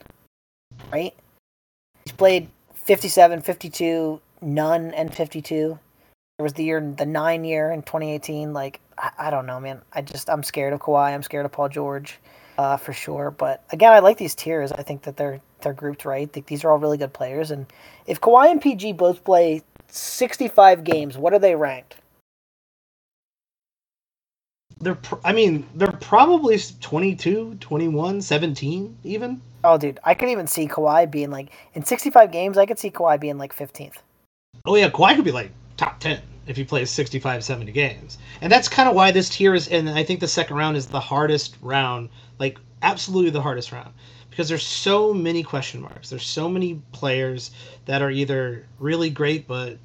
[0.91, 1.13] right?
[2.05, 5.79] He's played 57 52 none and 52
[6.37, 8.53] There was the year, the nine year in 2018.
[8.53, 9.81] Like I, I don't know, man.
[9.93, 11.13] I just I'm scared of Kawhi.
[11.13, 12.19] I'm scared of Paul George,
[12.57, 13.31] uh, for sure.
[13.31, 14.71] But again, I like these tiers.
[14.71, 16.27] I think that they're they're grouped right.
[16.27, 17.51] I think these are all really good players.
[17.51, 17.67] And
[18.07, 21.97] if Kawhi and PG both play 65 games, what are they ranked?
[24.79, 29.41] They're, pr- I mean, they're probably 22, 21, 17 even.
[29.63, 32.57] Oh, dude, I could even see Kawhi being like in 65 games.
[32.57, 33.97] I could see Kawhi being like 15th.
[34.65, 38.51] Oh yeah, Kawhi could be like top 10 if he plays 65, 70 games, and
[38.51, 39.67] that's kind of why this tier is.
[39.69, 42.09] And I think the second round is the hardest round,
[42.39, 43.93] like absolutely the hardest round,
[44.29, 46.09] because there's so many question marks.
[46.09, 47.51] There's so many players
[47.85, 49.77] that are either really great but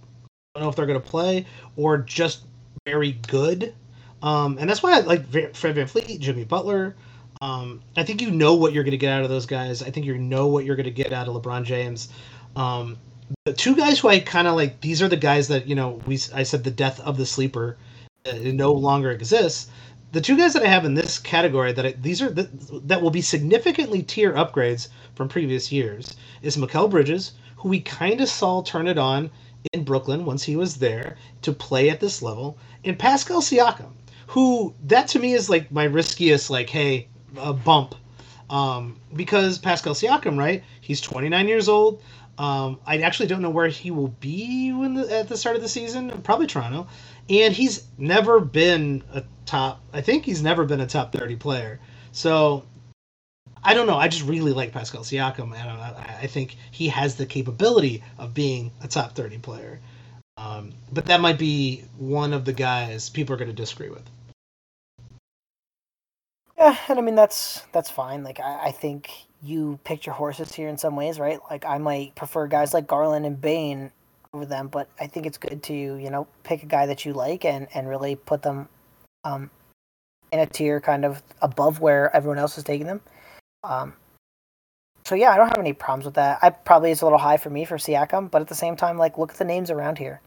[0.59, 1.47] don't know if they're going to play,
[1.77, 2.45] or just
[2.85, 3.75] very good.
[4.23, 6.97] Um, and that's why I like Fred VanVleet, Jimmy Butler.
[7.41, 9.83] Um, I think you know what you're going to get out of those guys.
[9.83, 12.09] I think you know what you're going to get out of LeBron James.
[12.57, 12.97] Um,
[13.45, 16.01] the two guys who I kind of like, these are the guys that you know
[16.07, 17.77] we I said the death of the sleeper
[18.27, 19.69] uh, no longer exists.
[20.13, 22.49] The two guys that I have in this category that I, these are the,
[22.85, 28.21] that will be significantly tier upgrades from previous years is Mikal Bridges, who we kind
[28.21, 29.31] of saw turn it on
[29.73, 33.93] in Brooklyn once he was there to play at this level, and Pascal Siakam,
[34.29, 37.09] who that to me is like my riskiest like hey
[37.65, 37.95] bump
[38.51, 40.63] um, because Pascal Siakam, right?
[40.81, 42.03] He's 29 years old.
[42.39, 45.63] Um, I actually don't know where he will be when the, at the start of
[45.63, 46.23] the season.
[46.23, 46.87] Probably Toronto,
[47.29, 49.81] and he's never been a top.
[49.93, 51.81] I think he's never been a top 30 player.
[52.13, 52.65] So
[53.63, 53.97] I don't know.
[53.97, 58.35] I just really like Pascal Siakam, and I, I think he has the capability of
[58.35, 59.81] being a top 30 player.
[60.37, 64.09] Um, but that might be one of the guys people are going to disagree with.
[66.57, 68.23] Yeah, and I mean that's that's fine.
[68.23, 69.11] Like I, I think
[69.43, 71.39] you picked your horses here in some ways, right?
[71.51, 73.93] Like I might prefer guys like Garland and Bane
[74.33, 77.13] over them, but I think it's good to you know pick a guy that you
[77.13, 78.69] like and and really put them
[79.25, 79.51] um
[80.33, 83.01] in a tier kind of above where everyone else is taking them.
[83.65, 83.95] Um,
[85.05, 86.39] so yeah, I don't have any problems with that.
[86.43, 88.99] I probably is a little high for me for Siakam, but at the same time,
[88.99, 90.21] like look at the names around here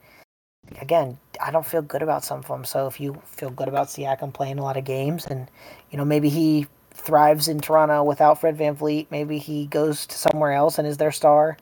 [0.80, 2.64] again, I don't feel good about some of them.
[2.64, 5.50] So if you feel good about Siakam playing a lot of games, and
[5.90, 10.54] you know maybe he thrives in Toronto without Fred VanVleet, maybe he goes to somewhere
[10.54, 11.58] else and is their star.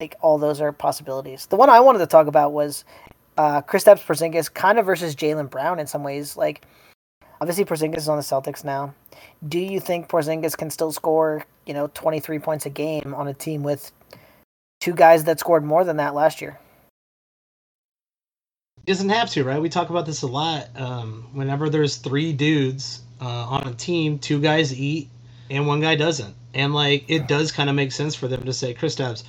[0.00, 1.46] Like all those are possibilities.
[1.46, 2.84] The one I wanted to talk about was
[3.38, 6.36] uh, Kristaps Porzingis kind of versus Jaylen Brown in some ways.
[6.36, 6.66] Like
[7.40, 8.94] obviously Porzingis is on the Celtics now.
[9.48, 13.34] Do you think Porzingis can still score, you know, 23 points a game on a
[13.34, 13.92] team with
[14.80, 16.58] two guys that scored more than that last year?
[18.84, 19.62] He doesn't have to, right?
[19.62, 20.68] We talk about this a lot.
[20.76, 25.08] Um, whenever there's three dudes uh, on a team, two guys eat
[25.50, 28.52] and one guy doesn't, and like it does kind of make sense for them to
[28.52, 29.24] say, Kristaps,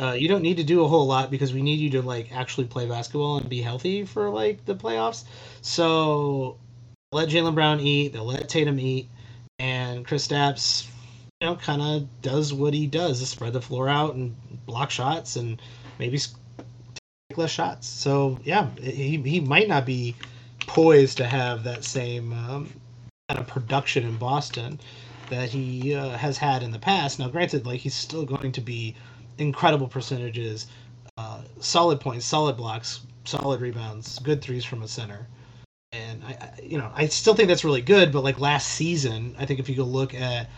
[0.00, 2.32] uh, you don't need to do a whole lot because we need you to like
[2.32, 5.24] actually play basketball and be healthy for like the playoffs.
[5.60, 6.58] So
[7.12, 9.08] let Jaylen Brown eat, they'll let Tatum eat,
[9.58, 10.86] and Kristaps,
[11.40, 14.34] you know, kind of does what he does: spread the floor out and
[14.66, 15.60] block shots and
[15.98, 16.18] maybe
[17.28, 17.86] take less shots.
[17.86, 20.14] So yeah, he he might not be
[20.66, 22.72] poised to have that same um,
[23.28, 24.78] kind of production in Boston
[25.30, 27.18] that he uh, has had in the past.
[27.18, 28.94] Now, granted, like he's still going to be
[29.38, 30.66] incredible percentages,
[31.16, 35.26] uh, solid points, solid blocks, solid rebounds, good threes from a center.
[35.92, 38.12] And I, I, you know, I still think that's really good.
[38.12, 40.50] But like last season, I think if you go look at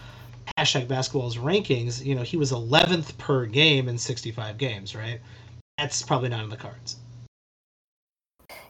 [0.59, 5.20] hashtag basketball's rankings, you know, he was 11th per game in 65 games, right?
[5.79, 6.96] that's probably not in the cards.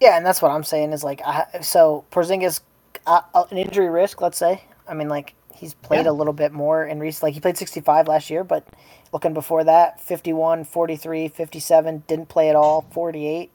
[0.00, 2.60] Yeah, and that's what I'm saying is like, I, so Porzingis,
[3.06, 4.64] uh, an injury risk, let's say.
[4.88, 6.10] I mean, like he's played yeah.
[6.10, 7.22] a little bit more in recent.
[7.24, 8.66] Like he played 65 last year, but
[9.12, 13.50] looking before that, 51, 43, 57, didn't play at all, 48.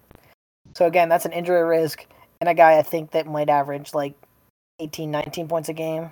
[0.73, 2.05] So again, that's an injury risk,
[2.39, 4.13] and a guy I think that might average like
[4.79, 6.11] 18, 19 points a game.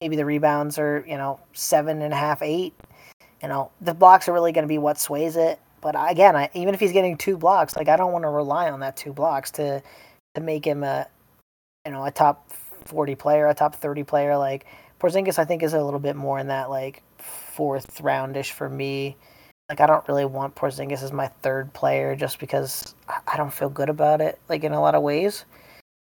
[0.00, 2.74] Maybe the rebounds are you know seven and a half, eight.
[3.42, 5.58] You know the blocks are really going to be what sways it.
[5.80, 8.70] But again, I, even if he's getting two blocks, like I don't want to rely
[8.70, 9.82] on that two blocks to
[10.34, 11.06] to make him a
[11.88, 12.50] you know a top
[12.84, 14.36] forty player, a top thirty player.
[14.36, 14.66] Like
[15.00, 19.16] Porzingis, I think is a little bit more in that like fourth roundish for me.
[19.70, 22.94] Like I don't really want Porzingis as my third player just because
[23.26, 24.38] I don't feel good about it.
[24.50, 25.46] Like in a lot of ways,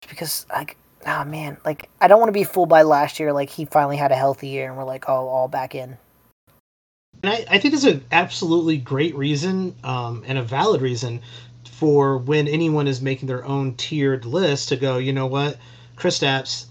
[0.09, 3.35] because like oh man, like I don't want to be fooled by last year.
[3.35, 5.99] Like he finally had a healthy year and we're like oh all back in.
[7.23, 11.21] And I, I think there's an absolutely great reason um, and a valid reason
[11.85, 15.59] for when anyone is making their own tiered list to go, you know what,
[15.97, 16.65] Chris Kristaps,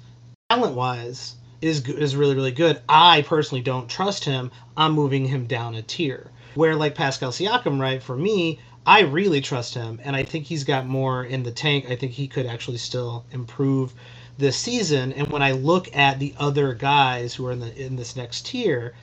[0.49, 2.82] talent wise, is is really really good.
[2.89, 4.49] I personally don't trust him.
[4.76, 6.32] I'm moving him down a tier.
[6.56, 8.02] Where like Pascal Siakam, right?
[8.02, 11.86] For me, I really trust him, and I think he's got more in the tank.
[11.91, 13.93] I think he could actually still improve
[14.39, 15.13] this season.
[15.13, 18.47] And when I look at the other guys who are in the in this next
[18.47, 18.95] tier,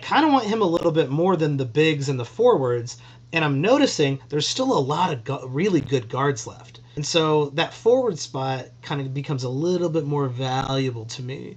[0.00, 2.98] I kind of want him a little bit more than the bigs and the forwards.
[3.32, 6.80] And I'm noticing there's still a lot of really good guards left.
[6.96, 11.56] And so that forward spot kind of becomes a little bit more valuable to me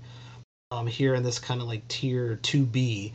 [0.72, 3.14] um, here in this kind of like tier 2B.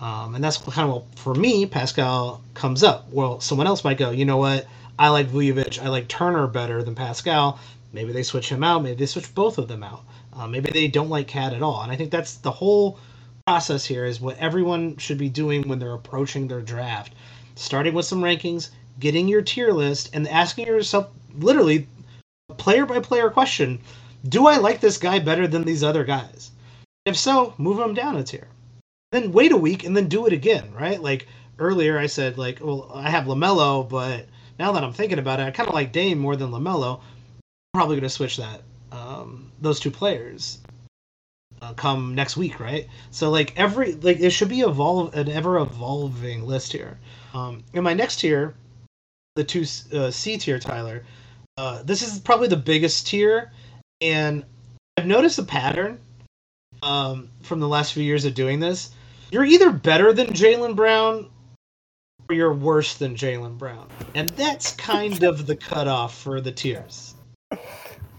[0.00, 3.06] Um, and that's kind of for me, Pascal comes up.
[3.10, 4.66] Well, someone else might go, you know what?
[4.98, 5.82] I like Vucevic.
[5.82, 7.58] I like Turner better than Pascal.
[7.92, 8.82] Maybe they switch him out.
[8.82, 10.04] Maybe they switch both of them out.
[10.32, 11.82] Uh, maybe they don't like KAT at all.
[11.82, 12.98] And I think that's the whole
[13.46, 17.12] process here is what everyone should be doing when they're approaching their draft.
[17.56, 21.88] Starting with some rankings, getting your tier list, and asking yourself literally
[22.50, 23.80] a player by player question
[24.28, 26.50] Do I like this guy better than these other guys?
[27.06, 28.48] If so, move them down a tier.
[29.12, 31.00] Then wait a week and then do it again, right?
[31.00, 31.26] Like
[31.58, 34.26] earlier I said, like, well, I have LaMelo, but
[34.58, 36.98] now that I'm thinking about it, I kind of like Dame more than LaMelo.
[36.98, 40.58] I'm probably going to switch that, um, those two players
[41.74, 42.88] come next week, right?
[43.10, 46.98] So like every like it should be evolve an ever evolving list here.
[47.34, 48.54] Um, in my next tier,
[49.34, 51.04] the two uh, C tier, Tyler.
[51.58, 53.50] Uh, this is probably the biggest tier,
[54.00, 54.44] and
[54.96, 55.98] I've noticed a pattern
[56.82, 58.90] um, from the last few years of doing this.
[59.30, 61.30] You're either better than Jaylen Brown
[62.28, 67.14] or you're worse than Jaylen Brown, and that's kind of the cutoff for the tiers.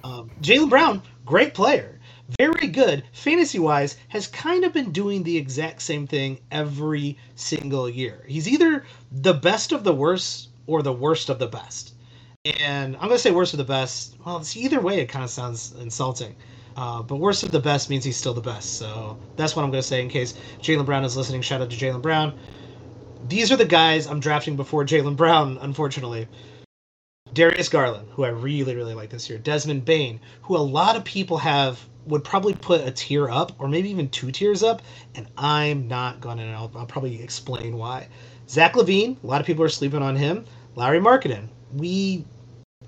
[0.04, 1.97] Um, Jaylen Brown, great player,
[2.40, 7.90] very good fantasy wise, has kind of been doing the exact same thing every single
[7.90, 8.26] year.
[8.28, 11.94] He's either the best of the worst or the worst of the best.
[12.60, 14.16] And I'm gonna say worst of the best.
[14.26, 15.00] Well, it's either way.
[15.00, 16.36] It kind of sounds insulting.
[16.76, 18.78] Uh, but worst of the best means he's still the best.
[18.78, 21.42] So that's what I'm gonna say in case Jaylen Brown is listening.
[21.42, 22.38] Shout out to Jaylen Brown.
[23.28, 26.28] These are the guys I'm drafting before Jaylen Brown, unfortunately.
[27.34, 29.38] Darius Garland, who I really, really like this year.
[29.40, 33.68] Desmond Bane, who a lot of people have would probably put a tier up or
[33.68, 34.82] maybe even two tiers up,
[35.16, 36.54] and I'm not gonna.
[36.54, 38.08] I'll, I'll probably explain why.
[38.50, 40.46] Zach LaVine, a lot of people are sleeping on him.
[40.76, 42.24] Lauri Markkanen, we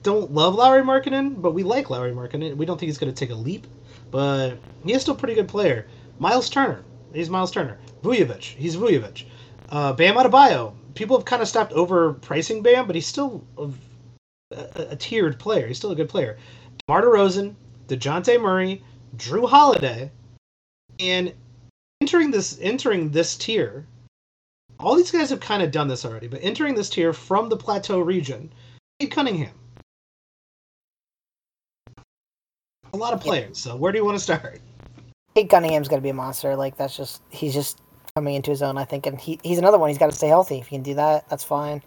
[0.04, 2.56] don't love Lauri Markkanen, but we like Lauri Markkanen.
[2.56, 3.68] We don't think he's going to take a leap,
[4.12, 5.88] but he is still a pretty good player.
[6.20, 7.78] Miles Turner, he's Miles Turner.
[8.04, 9.26] Vucevic, he's Vucevic.
[9.70, 13.44] Uh, Bam Adebayo, people have kind of stopped overpricing Bam, but he's still
[14.52, 15.68] a, a, tiered player.
[15.68, 16.38] He's still a good player.
[16.88, 17.56] DeMar DeRozan,
[17.88, 18.84] Dejounte Murray,
[19.18, 20.12] Jrue Holiday,
[21.00, 21.34] and
[22.02, 23.86] entering this entering this tier,
[24.80, 27.58] all these guys have kind of done this already, but entering this tier from the
[27.58, 28.52] plateau region,
[29.00, 29.54] Cade Cunningham.
[32.94, 33.58] A lot of players.
[33.60, 34.60] So where do you want to start?
[35.36, 36.56] Cade Cunningham's going to be a monster.
[36.56, 37.80] Like that's just he's just
[38.16, 38.78] coming into his own.
[38.78, 39.90] I think, and he, he's another one.
[39.90, 40.58] He's got to stay healthy.
[40.60, 41.84] If he can do that, that's fine.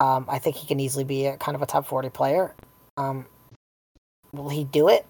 [0.00, 2.54] Um, I think he can easily be a kind of a top forty player.
[2.96, 3.26] Um,
[4.32, 5.06] will he do it?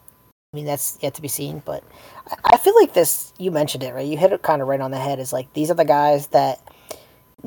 [0.53, 1.63] I mean, that's yet to be seen.
[1.65, 1.85] But
[2.29, 3.33] I, I feel like this.
[3.39, 4.07] You mentioned it right.
[4.07, 5.19] You hit it kind of right on the head.
[5.19, 6.61] Is like these are the guys that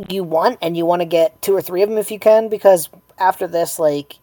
[0.09, 2.49] you want, and you want to get two or three of them if you can,
[2.49, 4.19] because after this, like,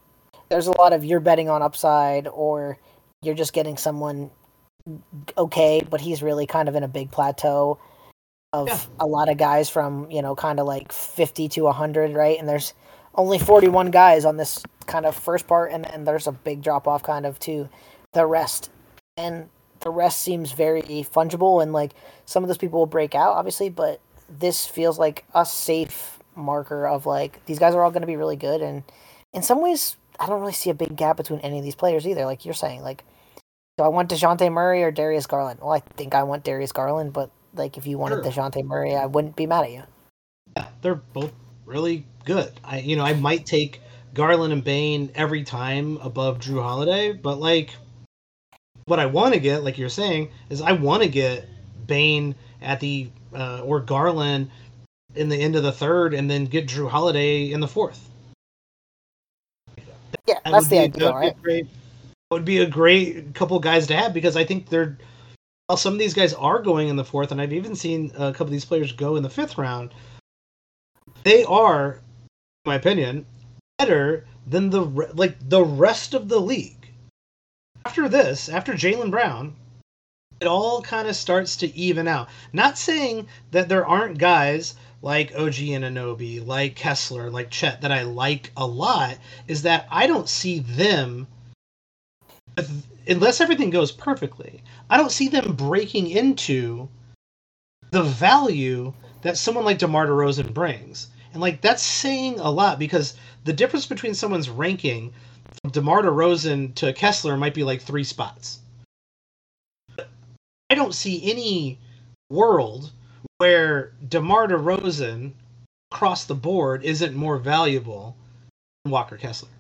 [0.49, 2.79] there's a lot of you're betting on upside or
[3.23, 4.31] you're just getting someone
[5.37, 7.79] okay, but he's really kind of in a big plateau
[8.53, 8.81] of yeah.
[9.01, 12.39] a lot of guys from, you know, kind of like 50 to 100, right?
[12.39, 12.73] And there's
[13.17, 16.87] only 41 guys on this kind of first part, and, and there's a big drop
[16.87, 17.69] off kind of to
[18.13, 18.71] the rest.
[19.17, 19.49] And
[19.81, 21.93] the rest seems very fungible, and like
[22.25, 26.87] some of those people will break out, obviously, but this feels like a safe marker
[26.87, 28.83] of like these guys are all going to be really good, and
[29.33, 32.07] in some ways, I don't really see a big gap between any of these players
[32.07, 32.25] either.
[32.25, 33.05] Like you're saying, like
[33.79, 35.61] do I want Dejounte Murray or Darius Garland?
[35.61, 38.33] Well, I think I want Darius Garland, but like if you wanted sure.
[38.33, 39.83] Dejounte Murray, I wouldn't be mad at you.
[40.57, 41.33] Yeah, they're both
[41.67, 42.53] really good.
[42.65, 43.81] I you know I might take
[44.15, 47.77] Garland and Bane every time above Jrue Holiday, but like
[48.87, 51.49] what I want to get, like you're saying, is I want to get
[51.87, 54.51] Bane at the uh, or Garland
[55.15, 58.09] in the end of the third, and then get Jrue Holiday in the fourth.
[60.27, 61.43] Yeah, that that's the idea, right?
[61.43, 61.67] Great,
[62.31, 64.99] would be a great couple guys to have because I think they're
[65.67, 68.31] while some of these guys are going in the fourth, and I've even seen a
[68.33, 69.93] couple of these players go in the fifth round.
[71.27, 71.95] They are,
[72.65, 73.27] in my opinion,
[73.79, 76.93] better than the like the rest of the league.
[77.85, 79.57] After this, after Jaylen Brown,
[80.39, 82.29] it all kind of starts to even out.
[82.53, 88.03] Not saying that there aren't guys like OG Anunoby, like Kessler, like Chet that I
[88.03, 89.19] like a lot.
[89.49, 91.27] Is that I don't see them
[93.09, 96.89] unless everything goes perfectly, I don't see them breaking into
[97.91, 101.09] the value that someone like DeMar DeRozan brings.
[101.37, 103.15] And like that's saying a lot because
[103.45, 105.13] the difference between someone's ranking
[105.61, 108.61] from DeMar DeRozan to Kessler might be like three spots.
[109.99, 111.79] I don't see any
[112.31, 112.91] world
[113.37, 115.33] where DeMar DeRozan
[115.93, 118.17] across the board isn't more valuable
[118.83, 119.51] than Walker Kessler.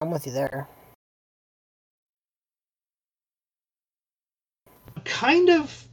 [0.00, 0.66] I'm with you there.
[5.04, 5.86] Kind of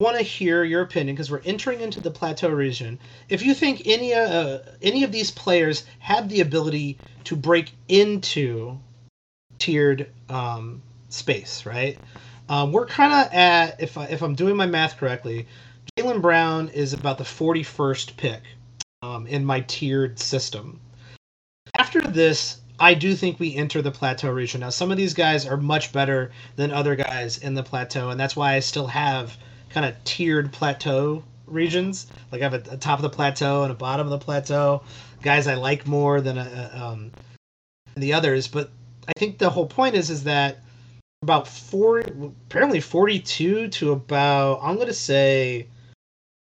[0.00, 2.98] want to hear your opinion because we're entering into the plateau region.
[3.28, 8.80] If you think any uh, any of these players have the ability to break into
[9.58, 11.96] tiered um, space, right?
[12.48, 15.46] Um, we're kind of at if I, if I'm doing my math correctly,
[15.96, 18.42] Jaylen Brown is about the 41st pick
[19.02, 20.80] um, in my tiered system.
[21.78, 24.60] After this, I do think we enter the plateau region.
[24.60, 28.18] Now, some of these guys are much better than other guys in the plateau, and
[28.18, 29.36] that's why I still have
[29.74, 32.06] kind of tiered plateau regions.
[32.30, 34.82] Like I have a, a, top of the plateau and a bottom of the plateau.
[35.20, 37.10] Guys I like more than a, uh, um,
[37.96, 38.70] the others, but
[39.08, 40.58] I think the whole point is is that
[41.22, 45.66] about four, apparently forty-two to about I'm gonna say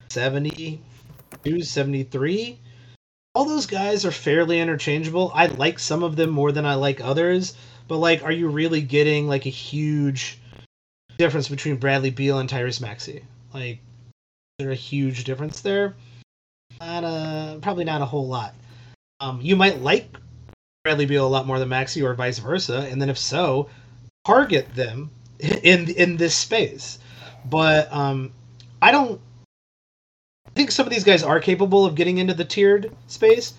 [0.10, 2.60] 72, 73.
[3.34, 5.32] All those guys are fairly interchangeable.
[5.34, 7.56] I like some of them more than I like others,
[7.88, 10.41] but like, are you really getting like a huge
[11.22, 13.24] difference between Bradley Beal and Tyrese Maxey?
[13.54, 15.96] Like, is there a huge difference there?
[16.80, 18.56] Not a, probably not a whole lot.
[19.20, 20.18] Um, you might like
[20.84, 23.70] Bradley Beal a lot more than Maxey, or vice versa, and then if so,
[24.26, 26.98] target them in in this space.
[27.46, 28.32] But um,
[28.82, 29.22] I don't
[30.48, 33.54] I think some of these guys are capable of getting into the tiered space.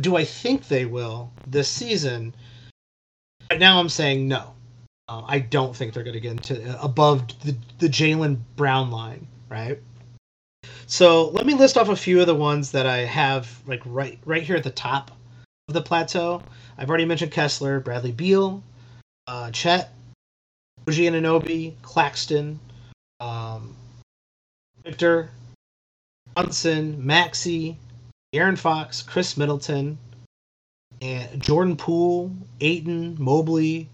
[0.00, 2.34] Do I think they will this season?
[3.50, 4.54] Right now, I'm saying no.
[5.10, 8.92] Uh, I don't think they're going to get into uh, above the, the Jaylen Brown
[8.92, 9.80] line, right?
[10.86, 14.20] So let me list off a few of the ones that I have like right
[14.24, 15.10] right here at the top
[15.66, 16.42] of the plateau.
[16.78, 18.62] I've already mentioned Kessler, Bradley Beal,
[19.26, 19.92] uh, Chet,
[20.86, 22.60] OG Anunoby, Claxton,
[23.18, 23.74] um,
[24.84, 25.30] Victor,
[26.36, 27.76] Johnson, Maxey,
[28.32, 29.98] Aaron Fox, Khris Middleton,
[31.02, 32.30] and Jordan Poole,
[32.60, 33.88] Ayton, Mobley.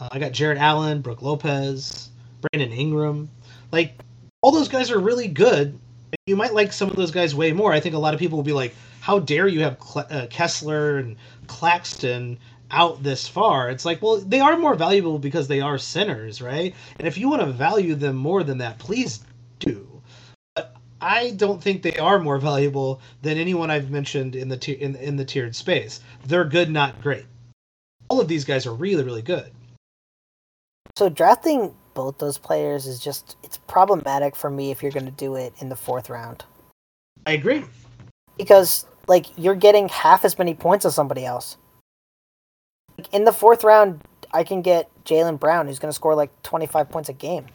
[0.00, 3.28] Uh, I got Jarrett Allen, Brook Lopez, Brandon Ingram.
[3.72, 3.94] Like
[4.42, 5.78] all those guys are really good.
[6.26, 7.72] You might like some of those guys way more.
[7.72, 10.26] I think a lot of people will be like, "How dare you have Cle- uh,
[10.30, 11.16] Kessler and
[11.46, 12.38] Claxton
[12.70, 16.74] out this far?" It's like, well, they are more valuable because they are centers, right?
[16.98, 19.20] And if you want to value them more than that, please
[19.58, 20.02] do.
[20.54, 24.76] But I don't think they are more valuable than anyone I've mentioned in the tier,
[24.78, 26.00] in, in the tiered space.
[26.26, 27.26] They're good, not great.
[28.08, 29.50] All of these guys are really, really good.
[30.96, 35.12] So drafting both those players is just it's problematic for me if you're going to
[35.12, 36.44] do it in the fourth round.
[37.26, 37.64] I agree.
[38.36, 41.56] Because like you're getting half as many points as somebody else.
[42.96, 46.30] Like, in the fourth round, I can get Jaylen Brown, who's going to score like
[46.42, 47.46] 25 points a game.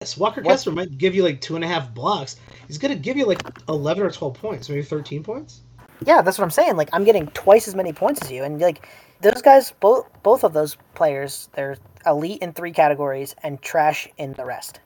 [0.00, 0.52] Yes, Walker what?
[0.52, 2.36] Kessler might give you like two and a half blocks.
[2.66, 5.62] He's going to give you like 11 or 12 points, maybe 13 points.
[6.06, 6.76] Yeah, that's what I'm saying.
[6.76, 8.86] Like I'm getting twice as many points as you, and like
[9.20, 14.32] those guys, both both of those players, they're elite in three categories and trash in
[14.34, 14.80] the rest.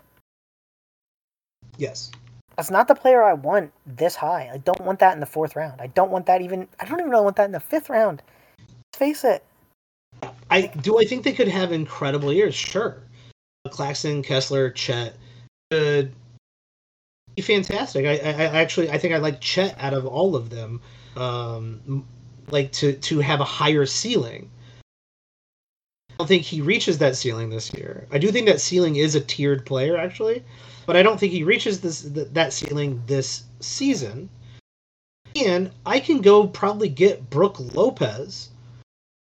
[1.77, 2.11] Yes.
[2.57, 4.51] That's not the player I want this high.
[4.53, 5.81] I don't want that in the fourth round.
[5.81, 6.69] I don't want that even.
[6.81, 8.23] I don't even really want that in the fifth round.
[8.59, 9.45] Let's face it.
[10.51, 10.99] I do.
[10.99, 12.55] I think they could have incredible years.
[12.55, 13.03] Sure,
[13.71, 15.17] Claxton, Kessler, Chet
[15.71, 16.13] could
[17.35, 18.05] be fantastic.
[18.05, 20.81] I, I, I, actually I think I like Chet out of all of them.
[21.17, 22.07] Um,
[22.53, 24.51] like to to have a higher ceiling.
[26.11, 28.07] I don't think he reaches that ceiling this year.
[28.13, 30.45] I do think that ceiling is a tiered player actually,
[30.87, 34.29] but I don't think he reaches this that ceiling this season.
[35.35, 38.51] And I can go probably get Brook Lopez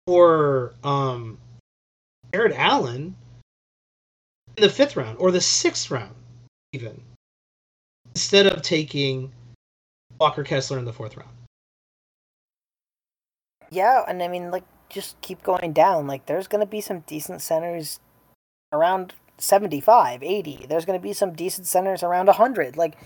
[0.06, 1.38] or um,
[2.34, 3.16] Jarrett Allen
[4.58, 6.14] in the fifth round or the sixth round,
[6.74, 7.02] even
[8.14, 9.32] instead of taking
[10.20, 11.32] Walker Kessler in the fourth round.
[13.72, 16.06] Yeah, and I mean, like, just keep going down.
[16.06, 18.00] Like, there's going to be some decent centers
[18.74, 20.66] around 75, 80.
[20.68, 22.76] There's going to be some decent centers around 100.
[22.78, 22.98] Like,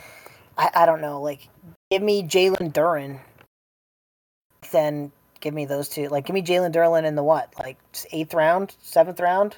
[0.58, 1.22] I, I don't know.
[1.22, 1.48] Like,
[1.92, 3.20] give me Jalen Duren.
[4.72, 6.08] Then give me those two.
[6.10, 7.54] Like, give me Jalen Duren in the what?
[7.60, 7.78] Like,
[8.12, 9.58] eighth round, seventh round,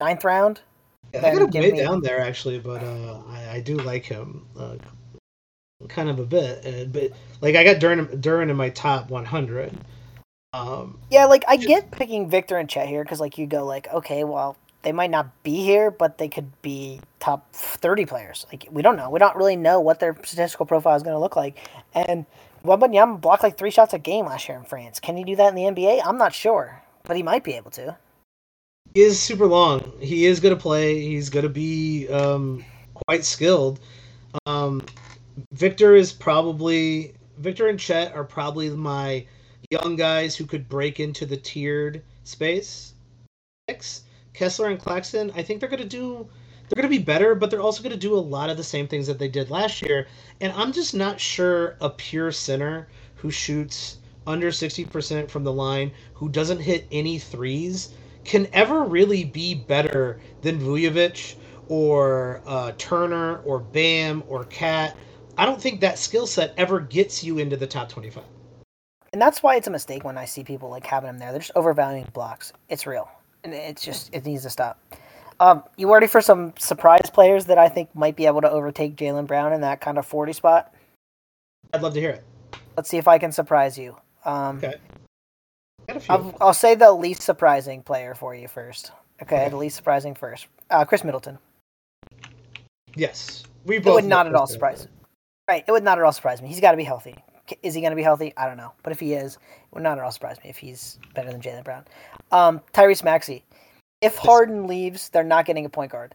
[0.00, 0.60] ninth round?
[1.12, 1.78] Yeah, I got him way me...
[1.78, 4.76] down there actually, but uh, I, I, do like him uh,
[5.86, 6.92] kind of a bit.
[6.92, 9.72] But like I got Duren Duren in my top 100.
[10.54, 13.86] Um, yeah, like I get picking Victor and Chet here because like you go like
[13.92, 18.46] okay, well they might not be here, but they could be top 30 players.
[18.50, 19.10] Like we don't know.
[19.10, 21.68] We don't really know what their statistical profile is going to look like.
[21.94, 22.26] And
[22.64, 25.00] Wembanyama blocked like three shots a game last year in France.
[25.00, 26.00] Can he do that in the NBA?
[26.04, 27.96] I'm not sure, but he might be able to.
[28.94, 29.92] He is super long.
[30.00, 31.00] He is going to play.
[31.00, 32.64] He's going to be um,
[33.06, 33.80] quite skilled.
[34.46, 34.82] Um,
[35.52, 39.26] Victor is probably Victor and Chet are probably my
[39.70, 42.94] young guys who could break into the tiered space.
[44.32, 46.28] Kessler and Claxton, I think they're going to do
[46.68, 48.64] they're going to be better, but they're also going to do a lot of the
[48.64, 50.06] same things that they did last year.
[50.40, 55.92] And I'm just not sure a pure center who shoots under 60% from the line,
[56.12, 57.90] who doesn't hit any threes,
[58.24, 61.36] can ever really be better than Vucevic
[61.68, 64.94] or uh, Turner or Bam or KAT.
[65.38, 68.24] I don't think that skill set ever gets you into the top 25.
[69.12, 71.30] And that's why it's a mistake when I see people like having them there.
[71.30, 72.52] They're just overvaluing blocks.
[72.68, 73.08] It's real.
[73.44, 74.80] And it's just, it needs to stop.
[75.40, 78.96] Um, you ready for some surprise players that I think might be able to overtake
[78.96, 80.74] Jaylen Brown in that kind of 40 spot?
[81.72, 82.24] I'd love to hear it.
[82.76, 83.96] Let's see if I can surprise you.
[84.24, 84.74] Um, okay.
[86.08, 88.90] I'll, I'll, say the least surprising player for you first.
[89.22, 89.48] Okay, okay.
[89.48, 90.48] the least surprising first.
[90.70, 91.38] Uh, Khris Middleton.
[92.94, 93.92] Yes, we both.
[93.92, 94.88] It would not at all surprise.
[95.48, 96.48] Right, it would not at all surprise me.
[96.48, 97.16] He's got to be healthy.
[97.62, 98.34] Is he going to be healthy?
[98.36, 99.40] I don't know, but if he is, it
[99.74, 101.84] would not at all surprise me if he's better than Jaylen Brown.
[102.30, 103.42] Um, Tyrese Maxey.
[104.02, 106.14] If Harden leaves, they're not getting a point guard.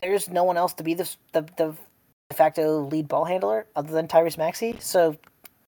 [0.00, 1.74] There's no one else to be the the, the
[2.30, 4.76] de facto lead ball handler other than Tyrese Maxey.
[4.78, 5.16] So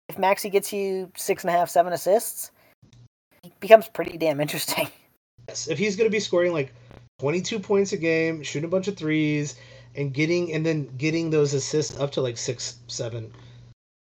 [0.09, 2.53] if Maxey gets you six and a half, seven assists,
[3.43, 4.89] it becomes pretty damn interesting.
[5.49, 6.75] Yes, if he's going to be scoring like
[7.21, 9.55] 22 points a game, shooting a bunch of threes,
[9.99, 13.33] and getting and then getting those assists up to like six, seven,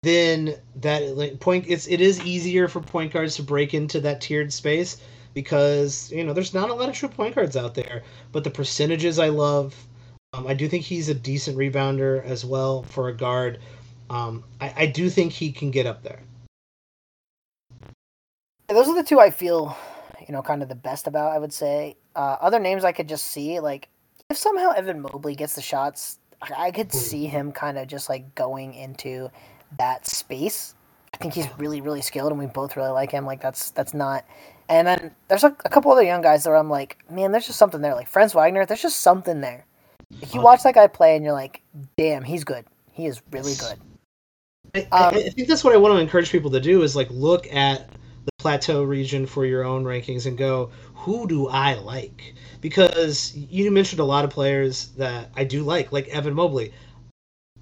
[0.04, 4.22] then that like point it's it is easier for point guards to break into that
[4.22, 4.98] tiered space
[5.34, 8.04] because you know there's not a lot of true point guards out there.
[8.32, 9.76] But the percentages I love.
[10.34, 13.60] Um, I do think he's a decent rebounder as well for a guard.
[14.10, 16.22] Um, I, I do think he can get up there.
[18.70, 19.78] Those are the two I feel,
[20.26, 21.34] you know, kind of the best about.
[21.34, 21.98] I would say.
[22.16, 23.89] Uh, other names I could just see, like
[24.32, 26.18] if somehow Evan Mobley gets the shots,
[26.58, 29.30] I could see him kind of just like going into
[29.78, 30.74] that space.
[31.14, 33.26] I think he's really, really skilled, and we both really like him.
[33.26, 34.26] Like that's that's not
[34.72, 37.60] and then there's a, a couple other young guys that I'm like, man, there's just
[37.60, 37.94] something there.
[37.94, 39.66] Like Franz Wagner, there's just something there.
[40.22, 41.62] If you watch that guy play and you're like,
[41.98, 42.66] damn, he's good.
[42.94, 43.78] He is really good.
[44.74, 47.10] I, um, I, think that's what I want to encourage people to do is like
[47.10, 47.90] look at
[48.26, 52.36] the plateau region for your own rankings and go, who do I like?
[52.59, 56.74] Because you mentioned a lot of players that I do like, like Evan Mobley.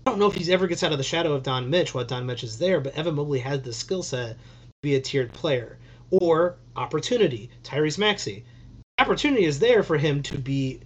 [0.05, 2.03] I don't know if he's ever gets out of the shadow of Don Mitch while
[2.03, 4.37] Don Mitch is there, but Evan Mobley has the skill set to
[4.81, 5.77] be a tiered player
[6.11, 8.43] or opportunity, Tyrese Maxey.
[8.97, 10.79] Opportunity is there for him to be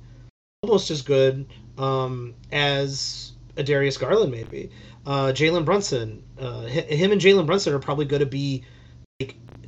[0.61, 1.45] almost as good
[1.77, 4.69] um, as a Darius Garland, maybe.
[5.05, 8.63] Uh, Jalen Brunson, uh, him and Jalen Brunson are probably going to be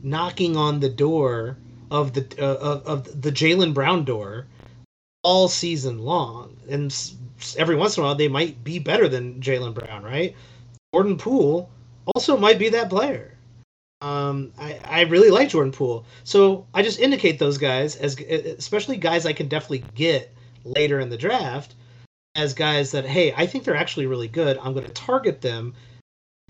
[0.06, 1.58] knocking on the door
[1.92, 4.46] of the uh, of, of the Jaylen Brown door
[5.24, 6.96] all season long, and
[7.58, 10.36] every once in a while they might be better than Jaylen Brown, right?
[10.94, 11.70] Jordan Poole
[12.14, 13.34] also might be that player.
[14.02, 16.06] Um, I, I really like Jordan Poole.
[16.24, 20.32] So I just indicate those guys as especially guys I can definitely get
[20.64, 21.76] later in the draft
[22.36, 24.60] as guys that hey I think they're actually really good.
[24.62, 25.74] I'm going to target them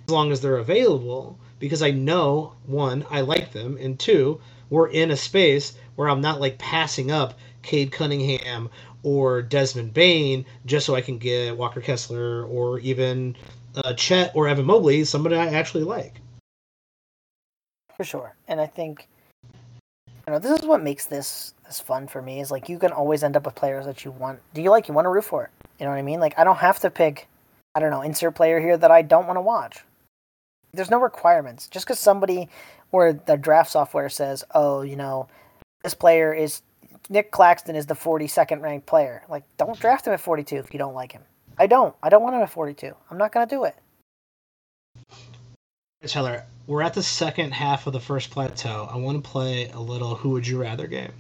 [0.06, 4.90] as long as they're available because I know one I like them and two we're
[4.90, 8.70] in a space where I'm not like passing up Cade Cunningham
[9.04, 13.36] or Desmond Bane just so I can get Walker Kessler or even
[13.76, 16.22] uh, Chet or Evan Mobley, somebody I actually like
[17.96, 18.36] for sure.
[18.48, 19.08] And I think
[20.28, 22.92] you know this is what makes this this fun for me is like you can
[22.92, 24.40] always end up with players that you want.
[24.54, 25.50] Do you like you want to root for?
[25.80, 26.20] You know what I mean?
[26.20, 27.28] Like I don't have to pick
[27.74, 29.84] I don't know insert player here that I don't want to watch.
[30.76, 31.68] There's no requirements.
[31.68, 32.50] Just because somebody
[32.92, 35.28] or the draft software says, oh, you know,
[35.84, 36.62] this player is
[37.10, 39.24] Nic Claxton is the 42nd ranked player.
[39.30, 41.24] Like, don't draft him at 42 if you don't like him.
[41.58, 41.96] I don't.
[42.04, 42.94] I don't want him at 42.
[43.10, 43.76] I'm not going to do it.
[46.08, 48.88] Tyler, we're at the second half of the first plateau.
[48.92, 51.12] I want to play a little Who Would You Rather game.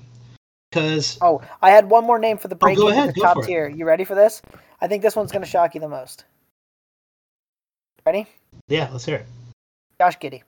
[0.69, 2.77] Because oh, I had one more name for the break.
[2.77, 3.67] Oh, go ahead, the top tier.
[3.67, 4.41] You ready for this?
[4.81, 6.25] I think this one's going to shock you the most.
[8.05, 8.27] Ready?
[8.67, 9.25] Yeah, let's hear it.
[9.99, 10.41] Josh Giddey.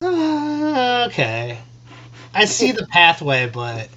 [0.00, 1.58] Uh, okay,
[2.34, 3.88] I see the pathway, but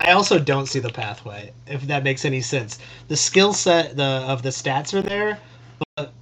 [0.00, 1.52] I also don't see the pathway.
[1.66, 5.38] If that makes any sense, the skill set the of the stats are there,
[5.96, 6.12] but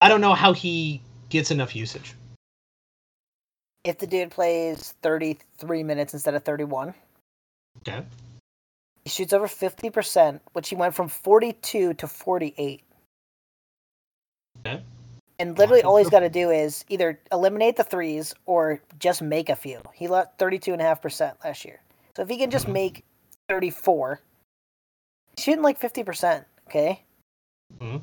[0.00, 2.14] I don't know how he gets enough usage.
[3.84, 6.94] if the dude plays 33 minutes instead of 31.
[7.78, 8.04] Okay.
[9.02, 12.82] He shoots over 50%, which he went from 42 to 48.
[14.64, 14.82] Okay.
[15.42, 19.48] And literally all he's got to do is either eliminate the threes or just make
[19.48, 19.80] a few.
[19.92, 21.80] He let 32.5% last year.
[22.16, 22.74] So if he can just Mhm.
[22.74, 23.04] make
[23.48, 24.20] 34,
[25.34, 27.02] he's shooting like 50%, okay?
[27.80, 28.02] Mhm.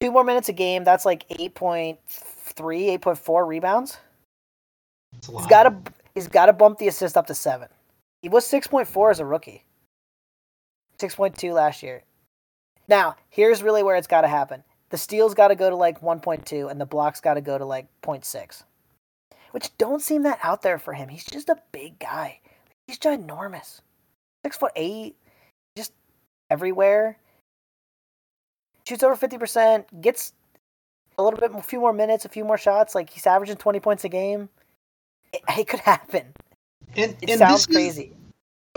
[0.00, 3.98] Two more minutes a game, that's like 8.3, 8.4 rebounds.
[5.16, 5.42] It's a lot.
[5.42, 7.68] He's got to he's got to bump the assist up to 7.
[8.20, 9.64] He was 6.4 as a rookie.
[10.98, 12.02] 6.2 last year.
[12.88, 14.64] Now, here's really where it's got to happen.
[14.90, 17.64] The steals got to go to like 1.2 and the blocks got to go to
[17.64, 18.64] like 0.6.
[19.52, 21.08] Which don't seem that out there for him.
[21.08, 22.40] He's just a big guy.
[22.86, 23.80] He's ginormous.
[24.44, 25.14] 6 foot 8,
[25.76, 25.92] just
[26.50, 27.18] everywhere.
[28.86, 30.32] Shoots over 50%, gets
[31.18, 33.78] a little bit a few more minutes, a few more shots, like he's averaging 20
[33.80, 34.48] points a game.
[35.32, 36.32] It, it could happen.
[36.96, 38.12] and, It and sounds this is- crazy.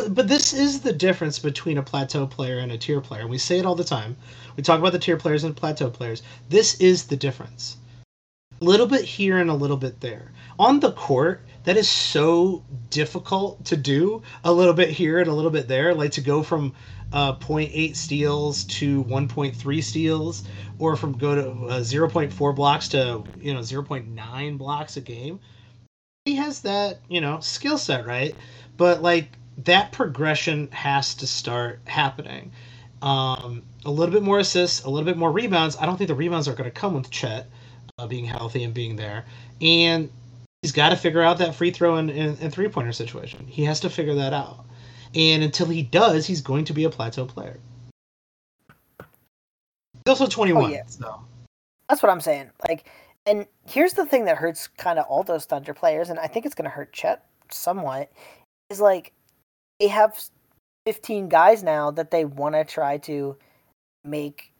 [0.09, 3.21] But this is the difference between a plateau player and a tier player.
[3.21, 4.17] And we say it all the time.
[4.55, 6.23] We talk about the tier players and plateau players.
[6.49, 7.77] This is the difference.
[8.61, 10.31] A little bit here and a little bit there.
[10.57, 14.21] On the court, that is so difficult to do.
[14.43, 15.93] A little bit here and a little bit there.
[15.93, 16.73] Like to go from
[17.11, 20.43] uh, 0.8 steals to 1.3 steals,
[20.79, 25.39] or from go to uh, 0.4 blocks to you know 0.9 blocks a game.
[26.25, 28.35] He has that you know skill set, right?
[28.77, 32.51] But like that progression has to start happening.
[33.01, 35.75] Um, a little bit more assists, a little bit more rebounds.
[35.77, 37.47] I don't think the rebounds are going to come with Chet
[37.97, 39.25] uh, being healthy and being there.
[39.61, 40.09] And
[40.61, 43.45] he's got to figure out that free throw and, and, and three pointer situation.
[43.47, 44.65] He has to figure that out.
[45.15, 47.59] And until he does, he's going to be a plateau player.
[48.99, 50.63] He's also 21.
[50.63, 50.83] Oh, yeah.
[50.87, 51.21] So
[51.89, 52.49] That's what I'm saying.
[52.67, 52.89] Like,
[53.25, 56.45] and here's the thing that hurts kind of all those Thunder players, and I think
[56.45, 58.11] it's going to hurt Chet somewhat.
[58.69, 59.13] Is like
[59.79, 60.19] they have
[60.85, 63.37] 15 guys now that they want to try to
[64.03, 64.51] make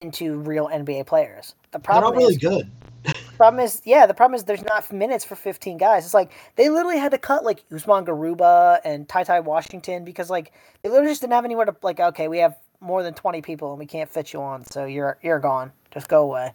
[0.00, 1.54] into real NBA players.
[1.72, 2.70] The they're problem not really is, good.
[3.36, 6.04] problem is, yeah, the problem is there's not minutes for 15 guys.
[6.04, 10.30] It's like they literally had to cut like Usman Garuba and Ty Ty Washington because
[10.30, 10.52] like
[10.82, 12.00] they literally just didn't have anywhere to like.
[12.00, 15.18] Okay, we have more than 20 people and we can't fit you on, so you're
[15.22, 15.72] you're gone.
[15.90, 16.52] Just go away.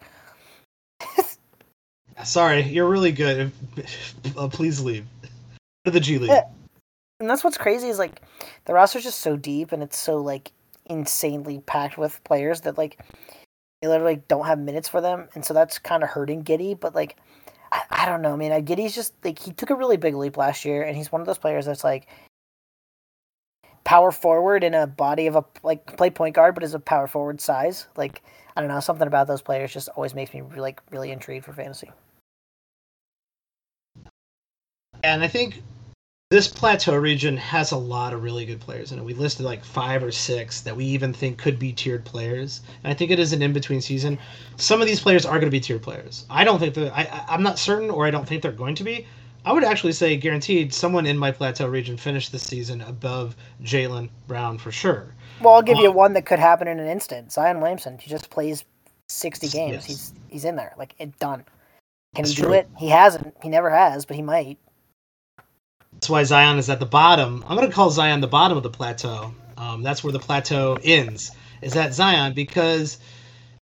[2.24, 3.52] Sorry, you're really good.
[4.38, 5.04] Uh, please leave.
[5.24, 5.28] Go
[5.86, 6.30] to the G League.
[6.30, 6.44] Yeah.
[7.22, 8.22] And that's what's crazy is like
[8.66, 10.52] the roster's just so deep and it's so like
[10.88, 13.00] insanely packed with players that like
[13.82, 16.80] they literally don't have minutes for them, and so that's kind of hurting Giddey.
[16.80, 17.18] But like,
[17.72, 18.66] I, I don't know, I man.
[18.66, 21.28] Giddey's just like he took a really big leap last year, and he's one of
[21.28, 22.08] those players that's like
[23.84, 27.08] power forward in a body of a like play point guard, but is a power
[27.08, 27.88] forward size.
[27.96, 28.24] Like
[28.56, 31.54] I don't know, something about those players just always makes me like really intrigued for
[31.54, 31.92] fantasy.
[35.04, 35.64] And I think
[36.32, 39.04] this plateau region has a lot of really good players in it.
[39.04, 42.62] We listed like five or six that we even think could be tiered players.
[42.86, 44.18] And I think it is an in between season.
[44.56, 46.26] Some of these players are going to be tiered players.
[46.30, 48.84] I don't think that I, I'm not certain, or I don't think they're going to
[48.86, 49.06] be.
[49.44, 54.10] I would actually say guaranteed someone in my plateau region finished this season above Jaylen
[54.28, 55.14] Brown for sure.
[55.42, 57.34] Well, I'll give you Um, one that could happen in an instant.
[57.34, 57.98] Zion Williamson.
[57.98, 58.64] He just plays
[59.10, 59.74] sixty games.
[59.74, 59.86] Yes.
[59.86, 60.74] He's he's in there.
[60.78, 61.44] Like it done.
[62.16, 62.54] Can That's he do true.
[62.54, 62.70] it?
[62.78, 63.36] He hasn't.
[63.44, 64.58] He never has, but he might.
[66.02, 67.46] That's why Zion is at the bottom.
[67.48, 69.36] I'm going to call Zion the bottom of the plateau.
[69.56, 71.30] Um, that's where the plateau ends,
[71.62, 72.98] is at Zion, because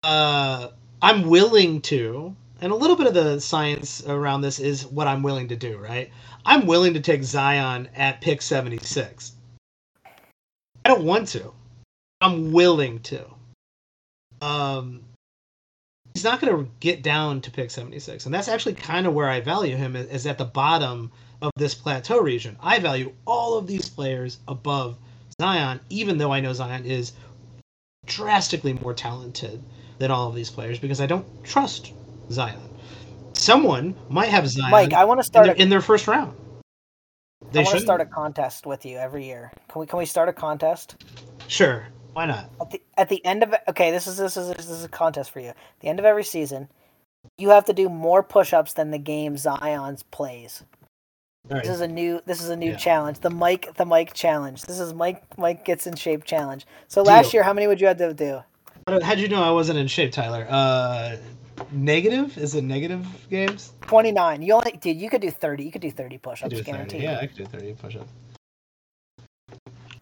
[0.02, 0.68] uh,
[1.02, 5.22] I'm willing to, and a little bit of the science around this is what I'm
[5.22, 6.10] willing to do, right?
[6.46, 9.32] I'm willing to take Zion at pick 76.
[10.06, 11.52] I don't want to.
[12.22, 13.26] I'm willing to.
[14.40, 15.02] Um,
[16.14, 19.28] he's not going to get down to pick 76, and that's actually kind of where
[19.28, 21.12] I value him is, is at the bottom
[21.42, 22.56] of this plateau region.
[22.60, 24.96] I value all of these players above
[25.40, 27.12] Zion, even though I know Zion is
[28.06, 29.62] drastically more talented
[29.98, 31.92] than all of these players because I don't trust
[32.30, 32.60] Zion.
[33.34, 35.46] Someone might have Zion Mike, I want to in, start.
[35.46, 36.34] their, A, in their first round.
[37.44, 39.52] I They want to start a contest with you every year.
[39.68, 39.86] Can we?
[39.86, 40.96] Can we start a contest
[41.48, 42.48] Sure, why not?
[42.60, 43.54] at the at the end of?
[43.68, 45.48] Okay, this is this is this is a contest for you.
[45.48, 46.68] At the end of every season,
[47.36, 50.64] you have to do more push-ups than the game Zion's plays.
[51.50, 51.62] Right.
[51.64, 52.76] This is a new this is a new Yeah.
[52.76, 53.18] challenge.
[53.18, 54.62] The Mike the Mike challenge.
[54.62, 56.66] This is Mike Mike gets in shape challenge.
[56.88, 58.42] So last year, how many would you have to do?
[58.86, 60.46] How- How'd you know I wasn't in shape, Tyler?
[60.48, 61.16] Uh,
[61.72, 62.38] negative?
[62.38, 63.72] Is it negative games?
[63.82, 64.40] Twenty nine.
[64.42, 64.96] You only dude.
[64.96, 65.64] You could do thirty.
[65.64, 66.72] You could do thirty I push-ups, could do 30.
[66.72, 67.02] guaranteed.
[67.02, 68.10] Yeah, I could do 30 push-ups.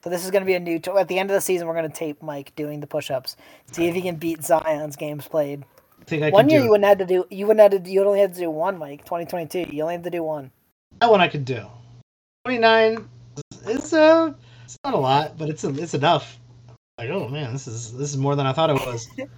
[0.05, 0.81] So this is going to be a new.
[0.99, 3.37] At the end of the season, we're going to tape Mike doing the push-ups.
[3.73, 5.65] See if he can beat Zion's games played.
[6.01, 7.27] I think I one year do you wouldn't have to do.
[7.31, 7.91] You wouldn't have to.
[7.91, 9.05] You only had to do one, Mike.
[9.07, 9.71] Twenty twenty two.
[9.75, 10.51] You only have to do one.
[10.99, 11.65] That one I could do.
[12.45, 13.09] 29
[13.67, 14.33] is uh
[14.65, 16.39] it's not a lot, but it's it's enough.
[16.99, 19.09] Like, oh man, this is this is more than I thought it was.
[19.19, 19.29] in,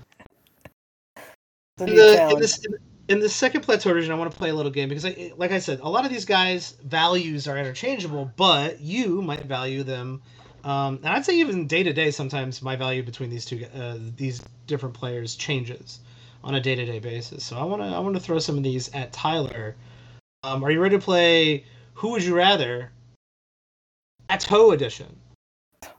[1.86, 2.66] the, in, this,
[3.08, 5.52] in the second plateau region, I want to play a little game because, I, like
[5.52, 10.22] I said, a lot of these guys' values are interchangeable, but you might value them.
[10.64, 13.98] Um, and I'd say even day to day, sometimes my value between these two uh,
[14.16, 16.00] these different players changes
[16.44, 17.44] on a day to day basis.
[17.44, 19.74] So I want to I want to throw some of these at Tyler.
[20.44, 21.64] Um, are you ready to play?
[21.94, 22.90] Who would you rather?
[24.28, 25.16] Plateau edition.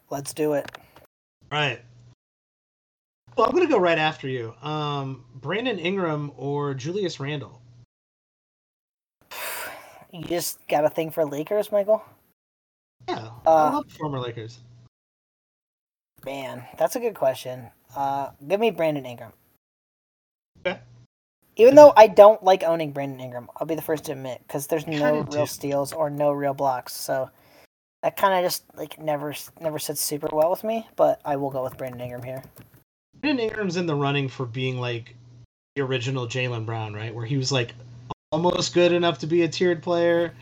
[0.09, 0.69] Let's do it.
[1.49, 1.81] Right.
[3.37, 4.53] Well, I'm gonna go right after you.
[4.61, 7.61] Um, Brandon Ingram or Julius Randle.
[10.11, 12.05] You just got a thing for Lakers, Michael?
[13.09, 14.59] Yeah, uh, I love former Lakers.
[16.23, 17.71] Man, that's a good question.
[17.95, 19.33] Uh, give me Brandon Ingram.
[20.59, 20.79] Okay.
[21.55, 24.67] Even though I don't like owning Brandon Ingram, I'll be the first to admit because
[24.67, 27.29] there's no real steals or no real blocks, so
[28.01, 30.87] that kind of just like never never sits super well with me.
[30.95, 32.43] But I will go with Brandon Ingram here.
[33.21, 35.15] Brandon Ingram's in the running for being like
[35.75, 37.13] the original Jaylen Brown, right?
[37.13, 37.73] Where he was like
[38.31, 40.33] almost good enough to be a tiered player,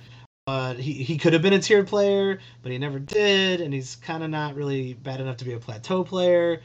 [0.45, 3.97] but he, he could have been a tiered player, but he never did, and he's
[3.97, 6.61] kind of not really bad enough to be a plateau player.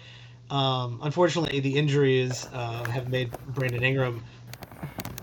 [0.50, 4.22] Um, unfortunately, the injuries uh, have made Brandon Ingram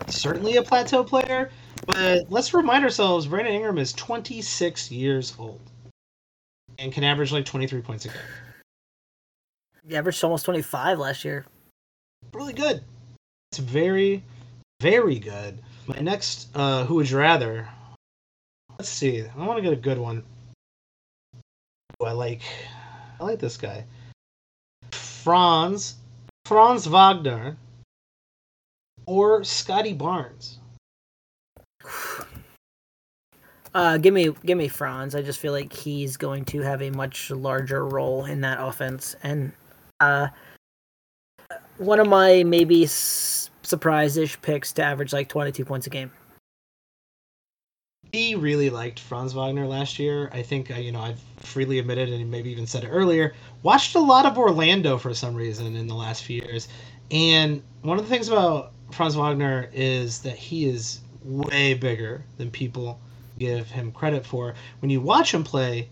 [0.10, 1.50] certainly a plateau player,
[1.86, 5.62] but let's remind ourselves Brandon Ingram is 26 years old
[6.80, 8.18] and can average like 23 points a game.
[9.88, 11.46] He averaged almost 25 last year.
[12.34, 12.84] Really good.
[13.52, 14.24] It's very,
[14.82, 15.60] very good.
[15.88, 17.68] My next, uh, who would you rather?
[18.80, 19.22] Let's see.
[19.24, 20.24] I want to get a good one.
[22.02, 22.42] Ooh, I like,
[23.20, 23.86] I like this guy.
[24.92, 25.96] Franz,
[26.46, 27.58] Franz Wagner,
[29.06, 30.60] or Scottie Barnes.
[33.74, 35.16] Uh, give me, give me Franz.
[35.16, 39.16] I just feel like he's going to have a much larger role in that offense,
[39.24, 39.52] and
[40.00, 40.28] uh,
[41.78, 46.12] one of my maybe s- surprise-ish picks to average like 22 points a game.
[48.12, 50.30] He really liked Franz Wagner last year.
[50.32, 53.34] I think uh, you know I've freely admitted and maybe even said it earlier.
[53.64, 56.68] Watched a lot of Orlando for some reason in the last few years,
[57.10, 62.52] and one of the things about Franz Wagner is that he is way bigger than
[62.52, 63.00] people
[63.40, 64.54] give him credit for.
[64.80, 65.90] When you watch him play,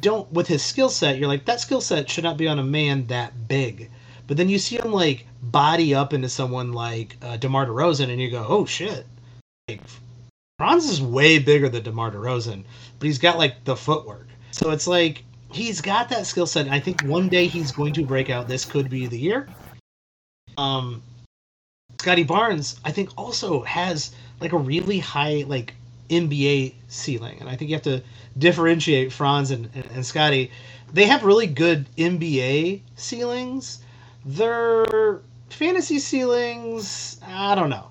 [0.00, 2.64] don't with his skill set, you're like that skill set should not be on a
[2.64, 3.90] man that big.
[4.26, 8.20] But then you see him like body up into someone like uh, DeMar DeRozan, and
[8.20, 9.06] you go, "Oh shit!"
[9.68, 9.82] Like
[10.58, 12.64] Franz is way bigger than DeMar DeRozan,
[12.98, 14.28] but he's got like the footwork.
[14.50, 16.68] So it's like he's got that skill set.
[16.68, 18.48] I think one day he's going to break out.
[18.48, 19.48] This could be the year.
[20.56, 21.02] Um,
[21.98, 25.74] Scottie Barnes, I think, also has like a really high like
[26.10, 28.02] NBA ceiling, and I think you have to
[28.36, 30.50] differentiate Franz and, and, and Scottie.
[30.92, 33.80] They have really good NBA ceilings.
[34.24, 35.20] Their
[35.50, 37.88] fantasy ceilings, I don't know.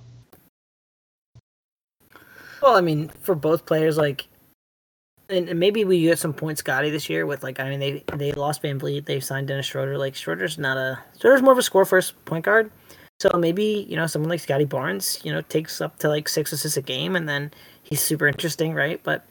[2.62, 4.28] Well, I mean, for both players, like,
[5.30, 8.32] and maybe we get some points Scottie, this year with like, I mean, they they
[8.32, 9.98] lost VanVleet, they signed Dennis Schroeder.
[9.98, 12.72] Like Schroeder's not a Schroeder's more of a score first point guard.
[13.24, 16.52] So maybe you know someone like Scottie Barnes, you know, takes up to like six
[16.52, 17.52] assists a game, and then
[17.82, 19.00] he's super interesting, right?
[19.02, 19.26] But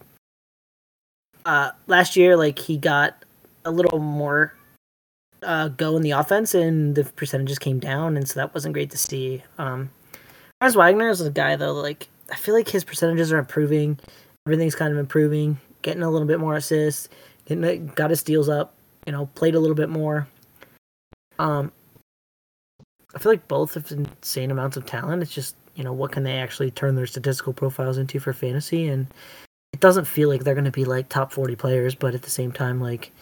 [1.44, 3.22] uh, last year, like he got
[3.66, 4.54] a little more
[5.42, 8.88] uh, go in the offense, and the percentages came down, and so that wasn't great
[8.92, 9.42] to see.
[9.58, 9.90] Um,
[10.62, 13.98] Wagner is a guy though, like I feel like his percentages are improving.
[14.46, 17.10] Everything's kind of improving, getting a little bit more assists,
[17.44, 18.72] getting got his steals up.
[19.04, 20.28] You know, played a little bit more.
[21.38, 21.72] Um,
[23.14, 25.22] I feel like both have insane amounts of talent.
[25.22, 28.88] It's just you know what can they actually turn their statistical profiles into for fantasy,
[28.88, 29.06] and
[29.72, 32.30] it doesn't feel like they're going to be like top 40 players, but at the
[32.30, 33.12] same time, like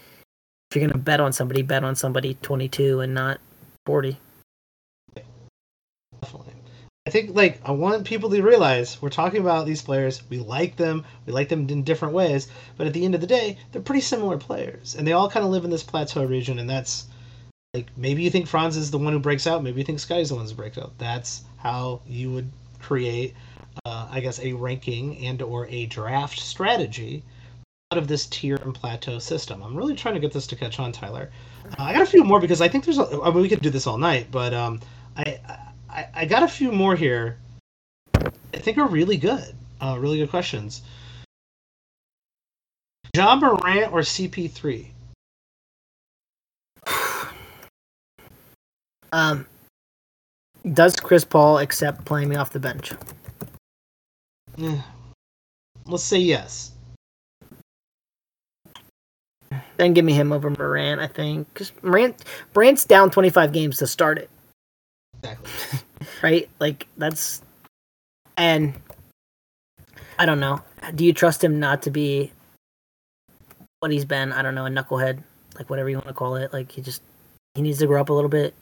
[0.70, 3.40] if you're going to bet on somebody, bet on somebody 22 and not
[3.86, 4.18] 40.
[6.20, 6.54] Definitely.
[7.06, 10.22] I think like I want people to realize we're talking about these players.
[10.28, 11.04] We like them.
[11.26, 14.02] We like them in different ways, but at the end of the day, they're pretty
[14.02, 16.58] similar players, and they all kind of live in this plateau region.
[16.58, 17.06] And that's
[17.74, 19.62] like maybe you think Franz is the one who breaks out.
[19.62, 20.92] Maybe you think Sky is the one who breaks out.
[20.98, 22.50] That's how you would
[22.80, 23.34] create
[23.84, 27.22] uh, I guess, a ranking and or a draft strategy
[27.92, 29.62] out of this tier and plateau system.
[29.62, 31.30] I'm really trying to get this to catch on, Tyler.
[31.78, 32.98] Uh, I got a few more because I think there's.
[32.98, 34.80] A, I mean, we could do this all night, but um,
[35.16, 35.40] I,
[35.88, 37.38] I I got a few more here.
[38.14, 39.54] I think are really good.
[39.80, 40.82] Uh, really good questions.
[43.16, 44.86] Ja Morant or CP3?
[49.12, 49.46] Um,
[50.72, 52.92] does Chris Paul accept playing me off the bench?
[55.86, 56.72] Let's say yes.
[59.76, 63.86] Then give me him over Morant, I think, because Morant Morant's down 25 games to
[63.86, 64.30] start it.
[65.22, 65.80] Exactly.
[66.22, 66.50] right?
[66.60, 67.42] Like that's
[68.36, 68.74] and
[70.18, 70.62] I don't know.
[70.94, 72.30] Do you trust him not to be
[73.80, 74.32] what he's been?
[74.32, 75.22] I don't know, a knucklehead,
[75.56, 76.52] like whatever you want to call it.
[76.52, 77.02] Like he just
[77.54, 78.54] he needs to grow up a little bit.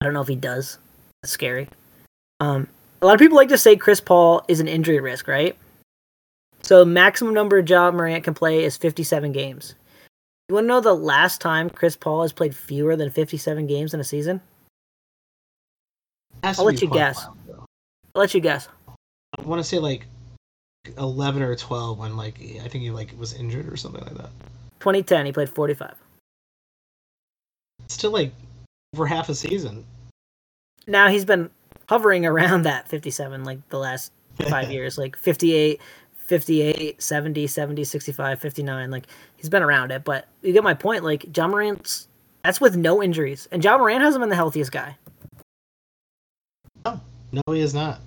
[0.00, 0.78] I don't know if he does.
[1.22, 1.68] That's scary.
[2.40, 2.68] Um,
[3.02, 5.56] a lot of people like to say Chris Paul is an injury risk, right?
[6.62, 9.74] So maximum number of Ja Morant can play is 57 games.
[10.48, 13.94] You want to know the last time Chris Paul has played fewer than 57 games
[13.94, 14.40] in a season?
[16.42, 17.24] I'll let you guess.
[17.24, 17.66] while.
[18.14, 18.68] I'll let you guess.
[19.38, 20.06] I want to say like
[20.98, 24.30] eleven or twelve when like I think he like was injured or something like that.
[24.80, 25.94] 2010, he played 45.
[27.88, 28.32] Still like
[28.96, 29.84] over half a season.
[30.86, 31.50] Now he's been
[31.88, 34.10] hovering around that 57 like the last
[34.48, 35.80] five years, like 58,
[36.14, 38.90] 58, 70, 70, 65, 59.
[38.90, 41.04] Like he's been around it, but you get my point.
[41.04, 42.08] Like Ja Morant's
[42.42, 44.96] that's with no injuries, and Ja Morant hasn't been the healthiest guy.
[46.84, 47.00] No,
[47.32, 48.00] no, he is not.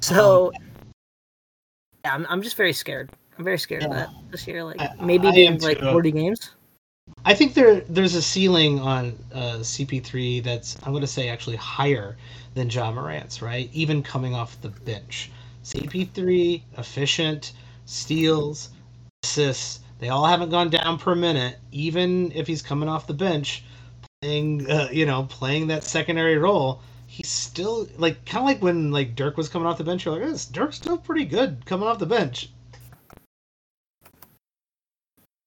[0.00, 0.62] So um,
[2.04, 3.10] yeah, I'm I'm just very scared.
[3.38, 4.64] I'm very scared of that this year.
[4.64, 5.90] Like I- maybe I like too.
[5.92, 6.50] 40 games.
[7.24, 11.56] I think there there's a ceiling on uh, CP3 that's I'm going to say actually
[11.56, 12.16] higher
[12.54, 13.68] than Ja Morant's, right?
[13.72, 15.30] Even coming off the bench.
[15.64, 17.52] CP3 efficient
[17.84, 18.70] steals,
[19.22, 23.64] assists, they all haven't gone down per minute even if he's coming off the bench
[24.20, 26.80] playing uh, you know, playing that secondary role.
[27.06, 30.04] He's still like kind of like when like Dirk was coming off the bench.
[30.04, 32.50] You're like, this Dirk's still pretty good coming off the bench.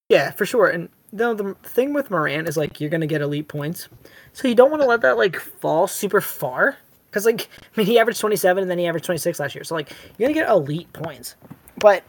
[0.10, 0.68] Yeah, for sure.
[0.68, 3.90] And no, the thing with Moran is like you're gonna get elite points,
[4.34, 6.78] so you don't want to let that like fall super far.
[7.06, 9.76] Because like, I mean, he averaged 27 and then he averaged 26 last year, so
[9.76, 11.36] like you're gonna get elite points.
[11.78, 12.04] But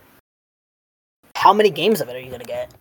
[1.35, 2.73] how many games of it are you gonna get?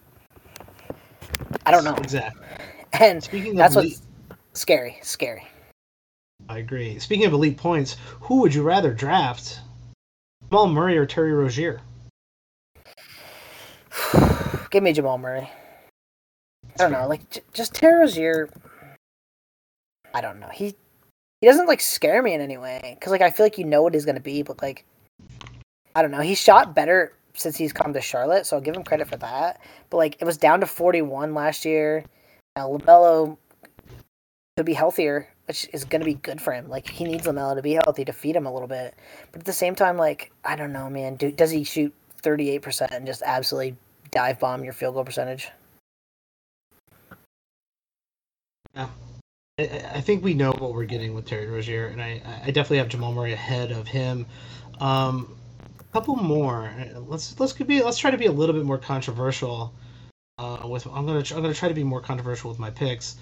[1.65, 1.95] I don't know.
[1.95, 2.45] Exactly.
[2.93, 4.99] And Speaking that's elite, what's scary.
[5.01, 5.47] Scary.
[6.49, 6.99] I agree.
[6.99, 9.59] Speaking of elite points, who would you rather draft?
[10.49, 11.81] Jamal Murray or Terry Rozier?
[14.69, 15.49] Give me Jamal Murray.
[16.79, 18.49] I don't know, like j- just Terry Rozier.
[20.13, 20.49] I don't know.
[20.49, 20.75] He
[21.41, 23.81] he doesn't like scare me in any way because like I feel like you know
[23.81, 24.85] what he's gonna be, but like
[25.95, 26.21] I don't know.
[26.21, 29.61] He shot better since he's come to Charlotte, so I'll give him credit for that.
[29.89, 32.05] But like it was down to forty one last year.
[32.55, 33.37] Now Lamelo
[34.57, 36.69] could be healthier, which is gonna be good for him.
[36.69, 38.95] Like he needs Lamelo to be healthy to feed him a little bit.
[39.31, 41.15] But at the same time, like I don't know, man.
[41.15, 43.75] Do, does he shoot thirty eight percent and just absolutely
[44.11, 45.49] dive bomb your field goal percentage?
[48.75, 48.87] I,
[49.59, 52.89] I think we know what we're getting with Terry Rozier, and I, I definitely have
[52.89, 54.25] Jamal Murray ahead of him.
[54.79, 55.37] Um,
[55.79, 56.73] a couple more.
[56.95, 59.73] Let's let's could be let's try to be a little bit more controversial.
[60.37, 63.17] Uh, with I'm gonna I'm gonna try to be more controversial with my picks.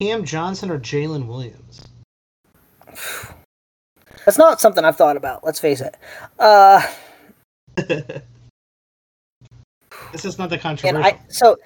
[0.00, 1.86] Cam Johnson or Jalen Williams?
[4.24, 5.44] That's not something I've thought about.
[5.44, 5.96] Let's face it.
[6.38, 6.86] Uh,
[7.76, 8.22] this
[10.24, 11.02] is not the controversial.
[11.04, 11.56] I so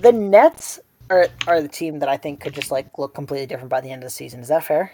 [0.00, 0.80] the Nets
[1.12, 3.90] are are the team that I think could just like look completely different by the
[3.90, 4.40] end of the season.
[4.40, 4.90] Is that fair?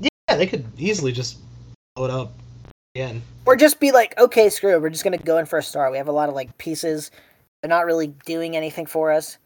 [0.00, 1.38] Yeah, they could easily just
[1.94, 2.32] blow it up
[2.94, 3.22] again.
[3.44, 4.80] Or just be like, okay, screw it.
[4.80, 5.90] We're just gonna go in for a star.
[5.90, 7.10] We have a lot of like pieces.
[7.62, 9.38] They're not really doing anything for us.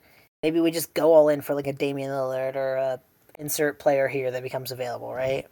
[0.43, 3.01] Maybe we just go all in for like a Damian Lillard or a
[3.39, 5.47] insert player here that becomes available, right?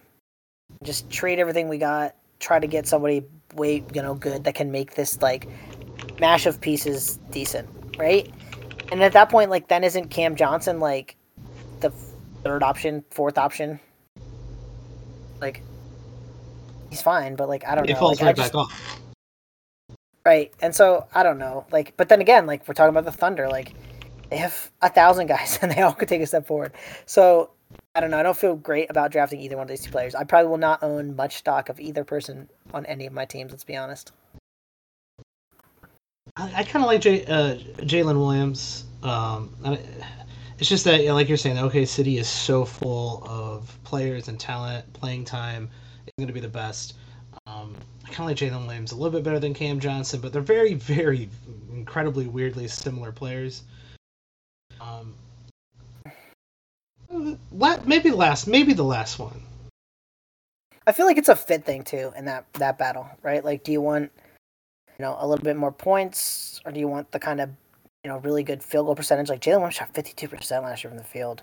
[0.84, 2.14] Just trade everything we got.
[2.38, 5.48] Try to get somebody way you know good that can make this like
[6.20, 8.32] mash of pieces decent, right?
[8.92, 11.16] And at that point, like then isn't Cam Johnson like
[11.80, 11.90] the
[12.42, 13.80] third option, fourth option?
[15.40, 15.62] Like
[16.90, 17.98] he's fine, but like I don't It know.
[17.98, 19.00] falls like, right just- back off.
[20.24, 20.52] Right.
[20.60, 21.66] And so I don't know.
[21.70, 23.72] Like but then again, like we're talking about the Thunder, like
[24.30, 26.72] they have a thousand guys and they all could take a step forward.
[27.06, 27.50] So
[27.94, 28.18] I don't know.
[28.18, 30.14] I don't feel great about drafting either one of these two players.
[30.14, 33.52] I probably will not own much stock of either person on any of my teams,
[33.52, 34.12] let's be honest.
[36.36, 38.84] I, I kind of like J, uh, Jalen Williams.
[39.02, 39.86] Um, it-
[40.58, 44.28] it's just that, you know, like you're saying, OK City is so full of players
[44.28, 44.90] and talent.
[44.94, 45.68] Playing time
[46.06, 46.94] is going to be the best.
[47.46, 47.76] Um,
[48.06, 50.40] I kind of like Jalen Williams a little bit better than Cam Johnson, but they're
[50.40, 51.28] very, very
[51.70, 53.64] incredibly weirdly similar players.
[54.80, 55.14] Um,
[57.84, 59.42] maybe last, maybe the last one.
[60.86, 63.44] I feel like it's a fit thing too in that that battle, right?
[63.44, 64.10] Like do you want
[64.98, 67.50] you know a little bit more points or do you want the kind of
[68.06, 70.98] you know really good field goal percentage like Jalen Williams shot 52% last year from
[70.98, 71.42] the field.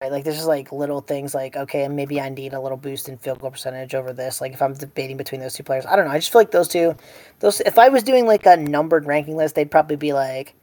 [0.00, 3.08] Right, like there's just like little things like okay, maybe I need a little boost
[3.08, 4.40] in field goal percentage over this.
[4.40, 6.12] Like if I'm debating between those two players, I don't know.
[6.12, 6.94] I just feel like those two,
[7.40, 10.54] those if I was doing like a numbered ranking list, they'd probably be like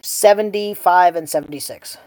[0.00, 1.98] seventy five and seventy six.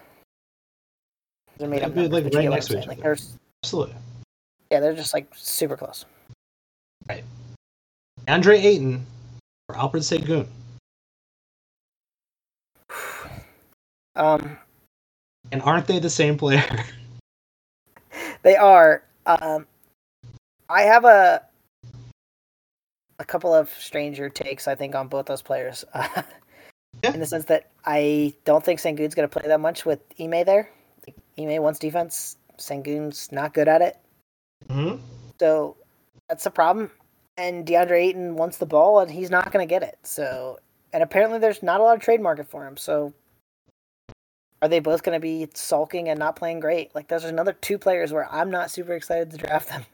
[1.58, 3.02] They're made up That'd numbers, like, right next to each other.
[3.02, 3.96] there's Absolutely.
[4.72, 6.06] yeah, they're just like super close.
[8.28, 9.06] Andre Ayton
[9.70, 10.48] or Alperen Sengun.
[14.14, 14.58] Um,
[15.54, 16.64] And aren't they the same player?
[18.44, 19.04] They are.
[19.26, 19.68] Um,
[20.68, 21.44] I have a
[23.20, 24.68] a couple of stranger takes.
[24.68, 27.14] I think on both those players, Yeah.
[27.14, 30.44] in the sense that I don't think Sengun's going to play that much with Ime
[30.44, 30.70] there.
[31.08, 32.36] Like, Ime wants defense.
[32.58, 33.98] Sengun's not good at it,
[34.70, 34.96] hmm
[35.40, 35.78] so
[36.30, 36.92] that's the problem.
[37.42, 39.98] And DeAndre Ayton wants the ball, and he's not going to get it.
[40.04, 40.60] So,
[40.94, 42.78] and apparently, there's not a lot of trade market for him.
[42.78, 43.14] So,
[44.62, 46.94] are they both going to be sulking and not playing great?
[46.94, 49.86] Like, there's another two players where I'm not super excited to draft them.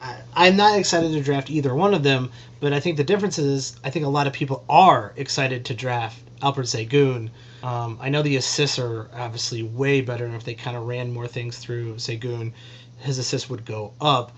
[0.00, 3.38] I, I'm not excited to draft either one of them, but I think the difference
[3.38, 7.30] is I think a lot of people are excited to draft Alperen Sengun.
[7.62, 11.14] Um, I know the assists are obviously way better, and if they kind of ran
[11.14, 12.52] more things through Sengun,
[12.98, 14.32] his assists would go up.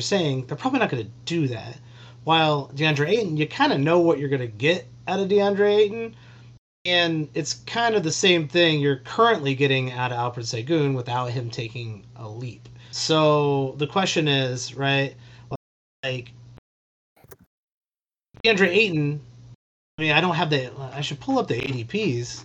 [0.00, 1.76] You're saying they're probably not going to do that.
[2.24, 5.76] While DeAndre Ayton, you kind of know what you're going to get out of DeAndre
[5.76, 6.16] Ayton,
[6.86, 11.32] and it's kind of the same thing you're currently getting out of Alperen Sengun without
[11.32, 12.66] him taking a leap.
[12.92, 15.14] So the question is, right?
[16.02, 16.32] Like
[18.42, 19.20] DeAndre Ayton.
[19.98, 20.72] I mean, I don't have the.
[20.94, 22.44] I should pull up the ADPs,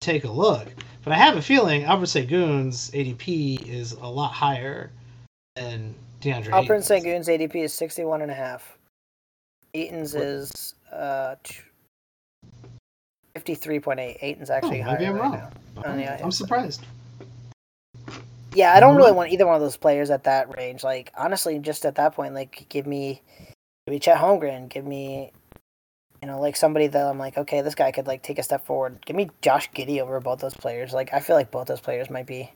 [0.00, 0.66] take a look.
[1.04, 4.90] But I have a feeling Alperen Sengun's ADP is a lot higher
[5.54, 6.52] than DeAndre.
[6.52, 6.88] Ayton's.
[6.88, 8.78] Sengun's ADP is 61 and a half.
[9.74, 10.22] Ayton's What?
[10.24, 11.34] is uh,
[13.36, 14.18] 53.8.
[14.22, 15.52] Ayton's actually Oh, higher maybe I'm right wrong.
[15.78, 16.84] Okay, Oh, I'm surprised.
[18.54, 20.82] Yeah, I don't really want either one of those players at that range.
[20.82, 23.22] Like, honestly, just at that point, like, give me,
[23.86, 25.30] give me Chet Holmgren, give me,
[26.22, 28.66] you know, like somebody that I'm like, okay, this guy could like take a step
[28.66, 29.04] forward.
[29.06, 30.92] Give me Josh Giddey over both those players.
[30.92, 32.50] Like, I feel like both those players might be,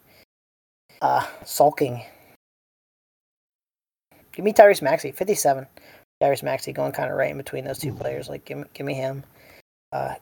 [1.02, 2.02] uh, sulking.
[4.32, 5.66] Give me Tyrese Maxey, 57.
[6.22, 8.28] Tyrese Maxey going kind of right in between those two players.
[8.28, 9.24] Like, give me, give me him.
[9.92, 10.14] Uh,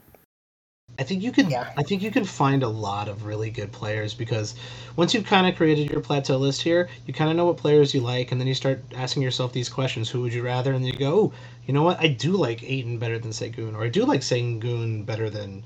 [0.98, 1.48] I think you can.
[1.48, 1.72] Yeah.
[1.76, 4.54] I think you can find a lot of really good players because
[4.96, 7.94] once you've kind of created your plateau list here, you kind of know what players
[7.94, 10.72] you like, and then you start asking yourself these questions: Who would you rather?
[10.72, 11.32] And then you go, oh,
[11.66, 12.00] you know what?
[12.00, 15.62] I do like Ayton better than Sengun, or I do like Sengun better than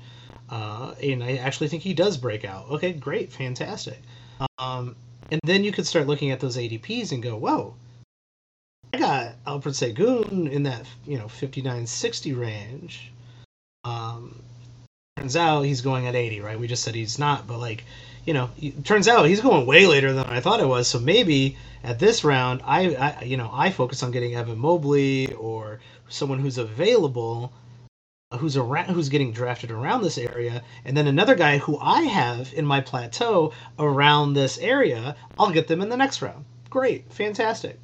[0.49, 1.21] uh, Ayton.
[1.21, 2.69] I actually think he does break out.
[2.69, 3.99] Okay, great, fantastic.
[4.59, 4.95] Um,
[5.31, 7.73] and then you could start looking at those ADPs and go, whoa.
[8.93, 13.11] I got Alperen Sengun in that you know 59 60 range.
[13.83, 14.41] Um,
[15.17, 16.59] turns out he's going at 80 right?
[16.59, 17.83] We just said he's not but like
[18.25, 18.49] you know
[18.83, 20.87] turns out he's going way later than i thought it was.
[20.87, 25.31] So maybe at this round i, I you know i focus on getting evan mobley
[25.33, 25.79] or
[26.09, 27.53] someone who's available
[28.31, 32.01] uh, who's around who's getting drafted around this area and then another guy who i
[32.01, 36.43] have in my plateau around this area i'll get them in the next round.
[36.69, 37.11] Great.
[37.13, 37.79] Fantastic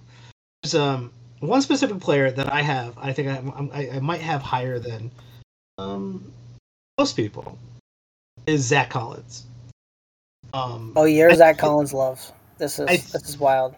[0.62, 4.42] there's um one specific player that i have i think i, I, I might have
[4.42, 5.12] higher than
[5.78, 6.32] um
[6.98, 7.58] most people
[8.46, 9.46] is Zach Collins.
[10.54, 12.32] Um, oh, you're I Zach Collins loves.
[12.58, 13.76] This is I- this is wild.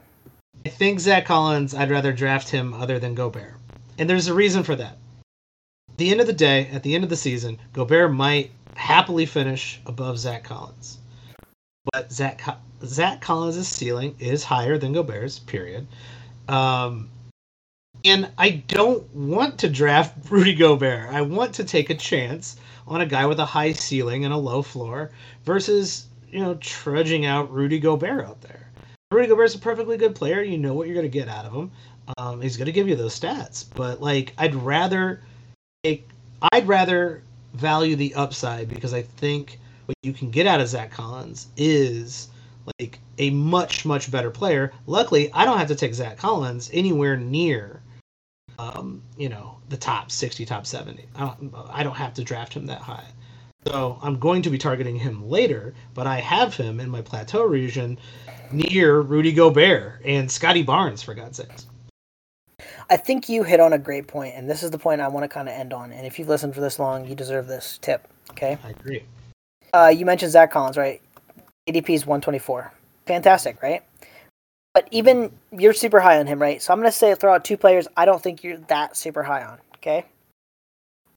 [0.65, 1.73] I think Zach Collins.
[1.73, 3.53] I'd rather draft him other than Gobert,
[3.97, 4.97] and there's a reason for that.
[5.89, 9.25] At the end of the day, at the end of the season, Gobert might happily
[9.25, 10.97] finish above Zach Collins,
[11.91, 12.41] but Zach
[12.83, 15.39] Zach Collins' ceiling is higher than Gobert's.
[15.39, 15.87] Period.
[16.47, 17.09] Um,
[18.05, 21.09] and I don't want to draft Rudy Gobert.
[21.09, 24.37] I want to take a chance on a guy with a high ceiling and a
[24.37, 25.11] low floor
[25.45, 28.69] versus you know trudging out Rudy Gobert out there.
[29.11, 30.41] Rudy Gobert's a perfectly good player.
[30.41, 31.71] You know what you're going to get out of him.
[32.17, 33.65] Um, he's going to give you those stats.
[33.75, 35.21] But like, I'd rather
[35.83, 36.07] take,
[36.51, 37.21] I'd rather
[37.53, 42.29] value the upside because I think what you can get out of Zach Collins is
[42.79, 44.71] like a much much better player.
[44.87, 47.81] Luckily, I don't have to take Zach Collins anywhere near,
[48.59, 51.05] um, you know, the top sixty, top seventy.
[51.15, 53.05] I don't, I don't have to draft him that high.
[53.67, 57.45] So I'm going to be targeting him later, but I have him in my plateau
[57.45, 57.97] region
[58.51, 61.67] near Rudy Gobert and Scottie Barnes, for God's sakes.
[62.89, 65.23] I think you hit on a great point, and this is the point I want
[65.23, 65.91] to kind of end on.
[65.91, 68.07] And if you've listened for this long, you deserve this tip.
[68.31, 68.57] Okay.
[68.63, 69.03] I agree.
[69.73, 71.01] Uh, you mentioned Zach Collins, right?
[71.67, 72.71] ADP is 124.
[73.05, 73.83] Fantastic, right?
[74.73, 76.61] But even you're super high on him, right?
[76.61, 79.23] So I'm going to say throw out two players I don't think you're that super
[79.23, 79.59] high on.
[79.75, 80.05] Okay.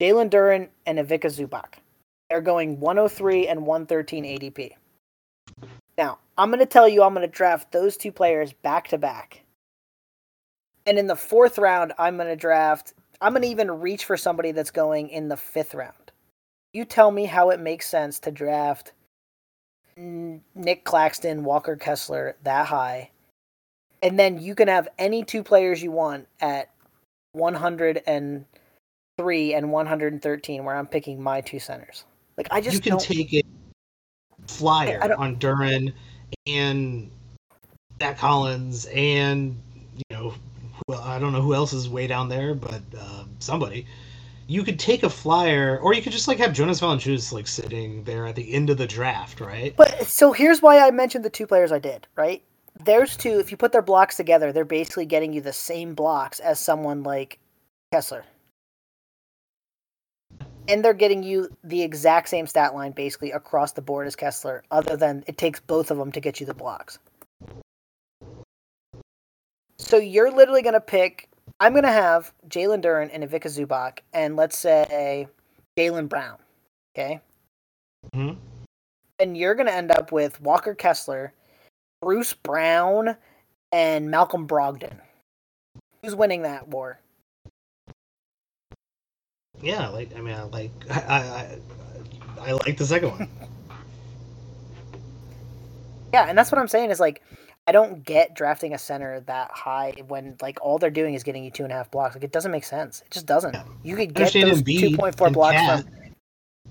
[0.01, 1.77] Jalen Duren and Ivica Zubac.
[2.29, 4.73] They're going 103 and 113 ADP.
[5.97, 8.99] Now, I'm going to tell you I'm going to draft those two players back to
[8.99, 9.43] back.
[10.85, 14.17] And in the fourth round, I'm going to draft, I'm going to even reach for
[14.17, 16.13] somebody that's going in the fifth round.
[16.75, 18.93] You tell me how it makes sense to draft
[19.97, 23.11] Nic Claxton, Walker Kessler that high.
[24.03, 26.71] And then you can have any two players you want at
[27.33, 32.05] 103 and 113, where I'm picking my two centers.
[32.37, 33.01] Like I just you can don't...
[33.01, 33.47] take it
[34.47, 35.93] flyer on Duren
[36.47, 37.11] and
[38.01, 39.59] Zach Collins and
[39.95, 40.35] you know
[40.87, 43.87] well I don't know who else is way down there, but uh, somebody.
[44.47, 48.05] You could take a flyer, or you could just like have Jonas Valanciunas like sitting
[48.05, 49.75] there at the end of the draft, right?
[49.77, 52.43] But so here's why I mentioned the two players I did, right?
[52.79, 53.39] There's two.
[53.41, 57.03] If you put their blocks together, they're basically getting you the same blocks as someone
[57.03, 57.39] like
[57.93, 58.25] Kessler
[60.69, 64.63] and they're getting you the exact same stat line basically across the board as Kessler,
[64.71, 66.99] other than it takes both of them to get you the blocks.
[69.79, 71.29] So you're literally going to pick.
[71.59, 75.27] I'm going to have Jalen Duren and Ivica Zubac, and let's say
[75.79, 76.37] Jaylen Brown.
[76.95, 77.21] Okay.
[78.15, 78.39] Mm-hmm.
[79.19, 81.33] And you're going to end up with Walker Kessler,
[82.03, 83.17] Bruce Brown,
[83.73, 84.99] and Malcolm Brogdon.
[86.03, 87.01] Who's winning that war?
[89.63, 91.59] Yeah, like I mean, I like I
[92.39, 93.31] I, I like the second one.
[96.13, 97.23] yeah, and that's what I'm saying is like
[97.69, 101.45] I don't get drafting a center that high when like all they're doing is getting
[101.45, 102.15] you two and a half blocks.
[102.15, 103.03] Like it doesn't make sense.
[103.05, 103.55] It just doesn't.
[103.55, 103.65] Yeah.
[103.83, 105.93] You could get those two point four blocks Cat, from.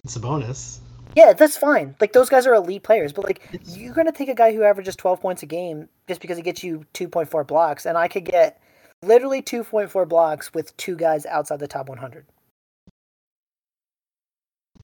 [0.03, 0.79] It's a bonus.
[1.15, 1.95] Yeah, that's fine.
[1.99, 3.77] Like those guys are elite players, but like it's...
[3.77, 6.63] you're gonna take a guy who averages twelve points a game just because he gets
[6.63, 8.61] you two point four blocks, and I could get
[9.01, 12.25] literally two point four blocks with two guys outside the top one hundred.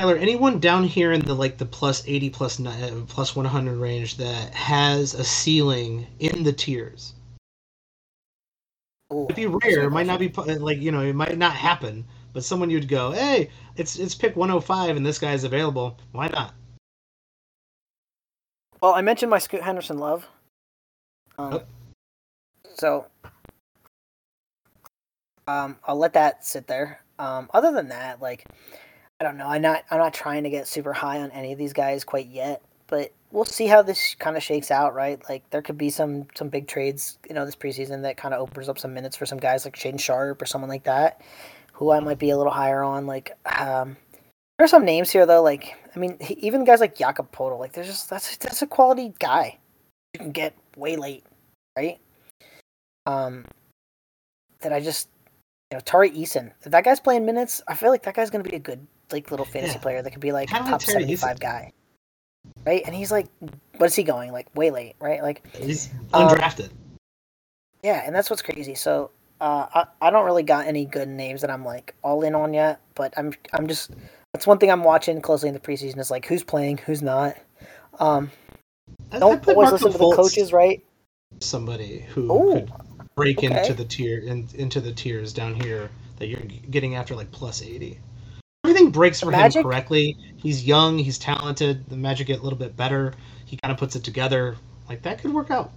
[0.02, 3.78] Tyler, anyone down here in the like the plus eighty plus uh, plus one hundred
[3.78, 7.14] range that has a ceiling in the tiers?
[9.14, 9.84] Ooh, It'd be rare.
[9.84, 13.12] It might not be like you know it might not happen, but someone you'd go,
[13.12, 16.00] hey, it's it's pick one hundred oh five and this guy's available.
[16.14, 16.56] Why not?
[18.82, 20.26] Well, I mentioned my Scoot Henderson love.
[21.38, 21.64] Um, oh.
[22.74, 23.06] So,
[25.46, 27.04] um, I'll let that sit there.
[27.20, 28.48] Um, other than that, like
[29.22, 29.46] I don't know.
[29.46, 32.26] I'm not I'm not trying to get super high on any of these guys quite
[32.26, 35.22] yet, but we'll see how this kind of shakes out, right?
[35.30, 38.42] Like there could be some some big trades, you know, this preseason that kind of
[38.42, 41.22] opens up some minutes for some guys like Shaedon Sharpe or someone like that,
[41.74, 43.06] who I might be a little higher on.
[43.06, 43.96] Like um,
[44.58, 45.44] there are some names here though.
[45.44, 49.14] Like I mean, even guys like Jakob Poeltl, like there's just that's that's a quality
[49.20, 49.60] guy
[50.16, 51.24] you can get way late,
[51.78, 52.00] right?
[53.06, 53.46] Um,
[54.62, 55.10] that I just
[55.70, 56.54] you know Tari Eason.
[56.64, 59.32] If that guy's playing minutes, I feel like that guy's gonna be a good like
[59.32, 59.82] little fantasy yeah.
[59.82, 61.72] player that could be like top seventy five guy,
[62.66, 62.84] right?
[62.86, 63.28] And he's like,
[63.78, 65.22] what is he going like way late, right?
[65.22, 66.66] Like he's undrafted.
[66.66, 66.78] Um,
[67.84, 68.76] yeah, and that's what's crazy.
[68.76, 72.36] So uh, I I don't really got any good names that I'm like all in
[72.36, 73.92] on yet, but I'm I'm just
[74.34, 77.36] that's one thing I'm watching closely in the preseason is like who's playing, who's not.
[78.00, 78.32] Um,
[79.12, 80.84] don't always listen to the coaches, right?
[81.40, 82.72] Somebody who Ooh, could
[83.16, 83.48] break okay.
[83.48, 87.62] into the tier in, into the tiers down here that you're getting after like plus
[87.62, 88.00] eighty
[88.64, 89.58] everything breaks for Magic?
[89.58, 90.18] him correctly.
[90.38, 91.88] He's young, he's talented.
[91.90, 93.14] The Magic get a little bit better.
[93.46, 94.56] He kind of puts it together.
[94.90, 95.72] Like that could work out.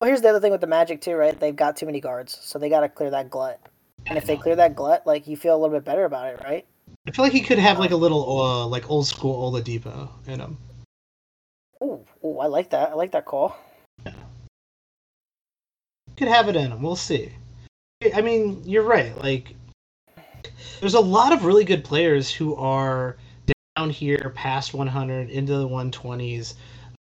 [0.00, 1.38] Well, here's the other thing with the Magic too, right?
[1.38, 3.60] They've got too many guards, so they got to clear that glut.
[4.06, 6.40] And if they clear that glut, like you feel a little bit better about it,
[6.42, 6.66] right?
[7.06, 10.40] I feel like he could have like a little uh, like old school Oladipo in
[10.40, 10.58] him.
[11.80, 12.90] Oh, oh, I like that.
[12.90, 13.56] I like that call.
[14.04, 14.12] Yeah.
[16.16, 16.82] Could have it in him.
[16.82, 17.32] We'll see.
[18.14, 19.16] I mean, you're right.
[19.18, 19.54] Like
[20.80, 23.16] there's a lot of really good players who are
[23.76, 26.54] down here past 100 into the 120s,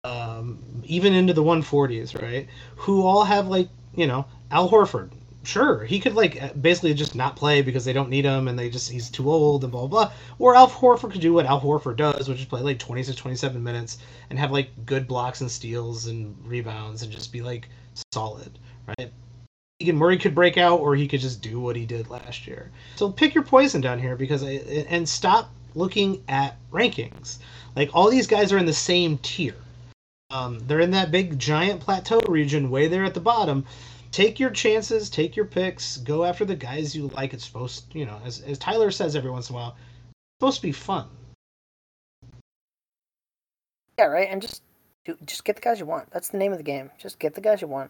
[0.03, 2.47] um, even into the 140s, right?
[2.77, 5.11] Who all have like you know Al Horford.
[5.43, 8.69] Sure, he could like basically just not play because they don't need him and they
[8.69, 10.05] just he's too old and blah blah.
[10.05, 10.13] blah.
[10.37, 13.63] Or Al Horford could do what Al Horford does, which is play like 26, 27
[13.63, 13.97] minutes
[14.29, 17.69] and have like good blocks and steals and rebounds and just be like
[18.13, 19.11] solid, right?
[19.81, 22.69] Keegan Murray could break out, or he could just do what he did last year.
[22.97, 27.39] So pick your poison down here because and stop looking at rankings.
[27.75, 29.55] Like all these guys are in the same tier.
[30.29, 33.65] Um, they're in that big giant plateau region way there at the bottom.
[34.11, 37.33] Take your chances, take your picks, go after the guys you like.
[37.33, 40.57] It's supposed, you know, as as Tyler says every once in a while, it's supposed
[40.57, 41.07] to be fun.
[43.97, 44.27] Yeah, right.
[44.29, 44.61] And just
[45.25, 46.11] just get the guys you want.
[46.11, 46.91] That's the name of the game.
[46.99, 47.89] Just get the guys you want.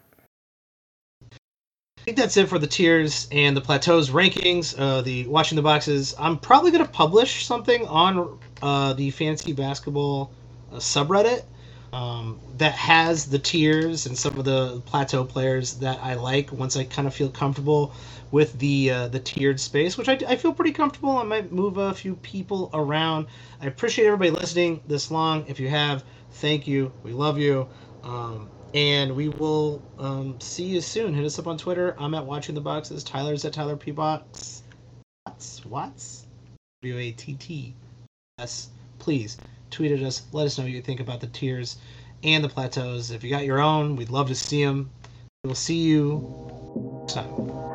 [2.02, 4.74] I think that's it for the tiers and the plateaus rankings.
[4.76, 6.16] Uh, the watching the boxes.
[6.18, 10.32] I'm probably going to publish something on uh, the fantasy basketball
[10.72, 11.44] uh, subreddit
[11.92, 16.50] um, that has the tiers and some of the plateau players that I like.
[16.50, 17.94] Once I kind of feel comfortable
[18.32, 21.18] with the uh, the tiered space, which I, I feel pretty comfortable.
[21.18, 23.28] I might move a few people around.
[23.60, 25.44] I appreciate everybody listening this long.
[25.46, 26.02] If you have,
[26.32, 26.92] thank you.
[27.04, 27.68] We love you.
[28.02, 31.14] Um, and we will um, see you soon.
[31.14, 31.94] Hit us up on Twitter.
[31.98, 33.04] I'm at Watching the Boxes.
[33.04, 34.62] Tyler's at Tyler P Box.
[35.26, 35.64] Watts?
[35.66, 36.26] Watts?
[36.82, 37.74] W A T T.
[38.38, 38.70] Yes.
[38.98, 39.36] Please
[39.70, 40.22] tweet at us.
[40.32, 41.78] Let us know what you think about the tiers
[42.22, 43.10] and the plateaus.
[43.10, 44.90] If you got your own, we'd love to see them.
[45.44, 47.71] We'll see you next time.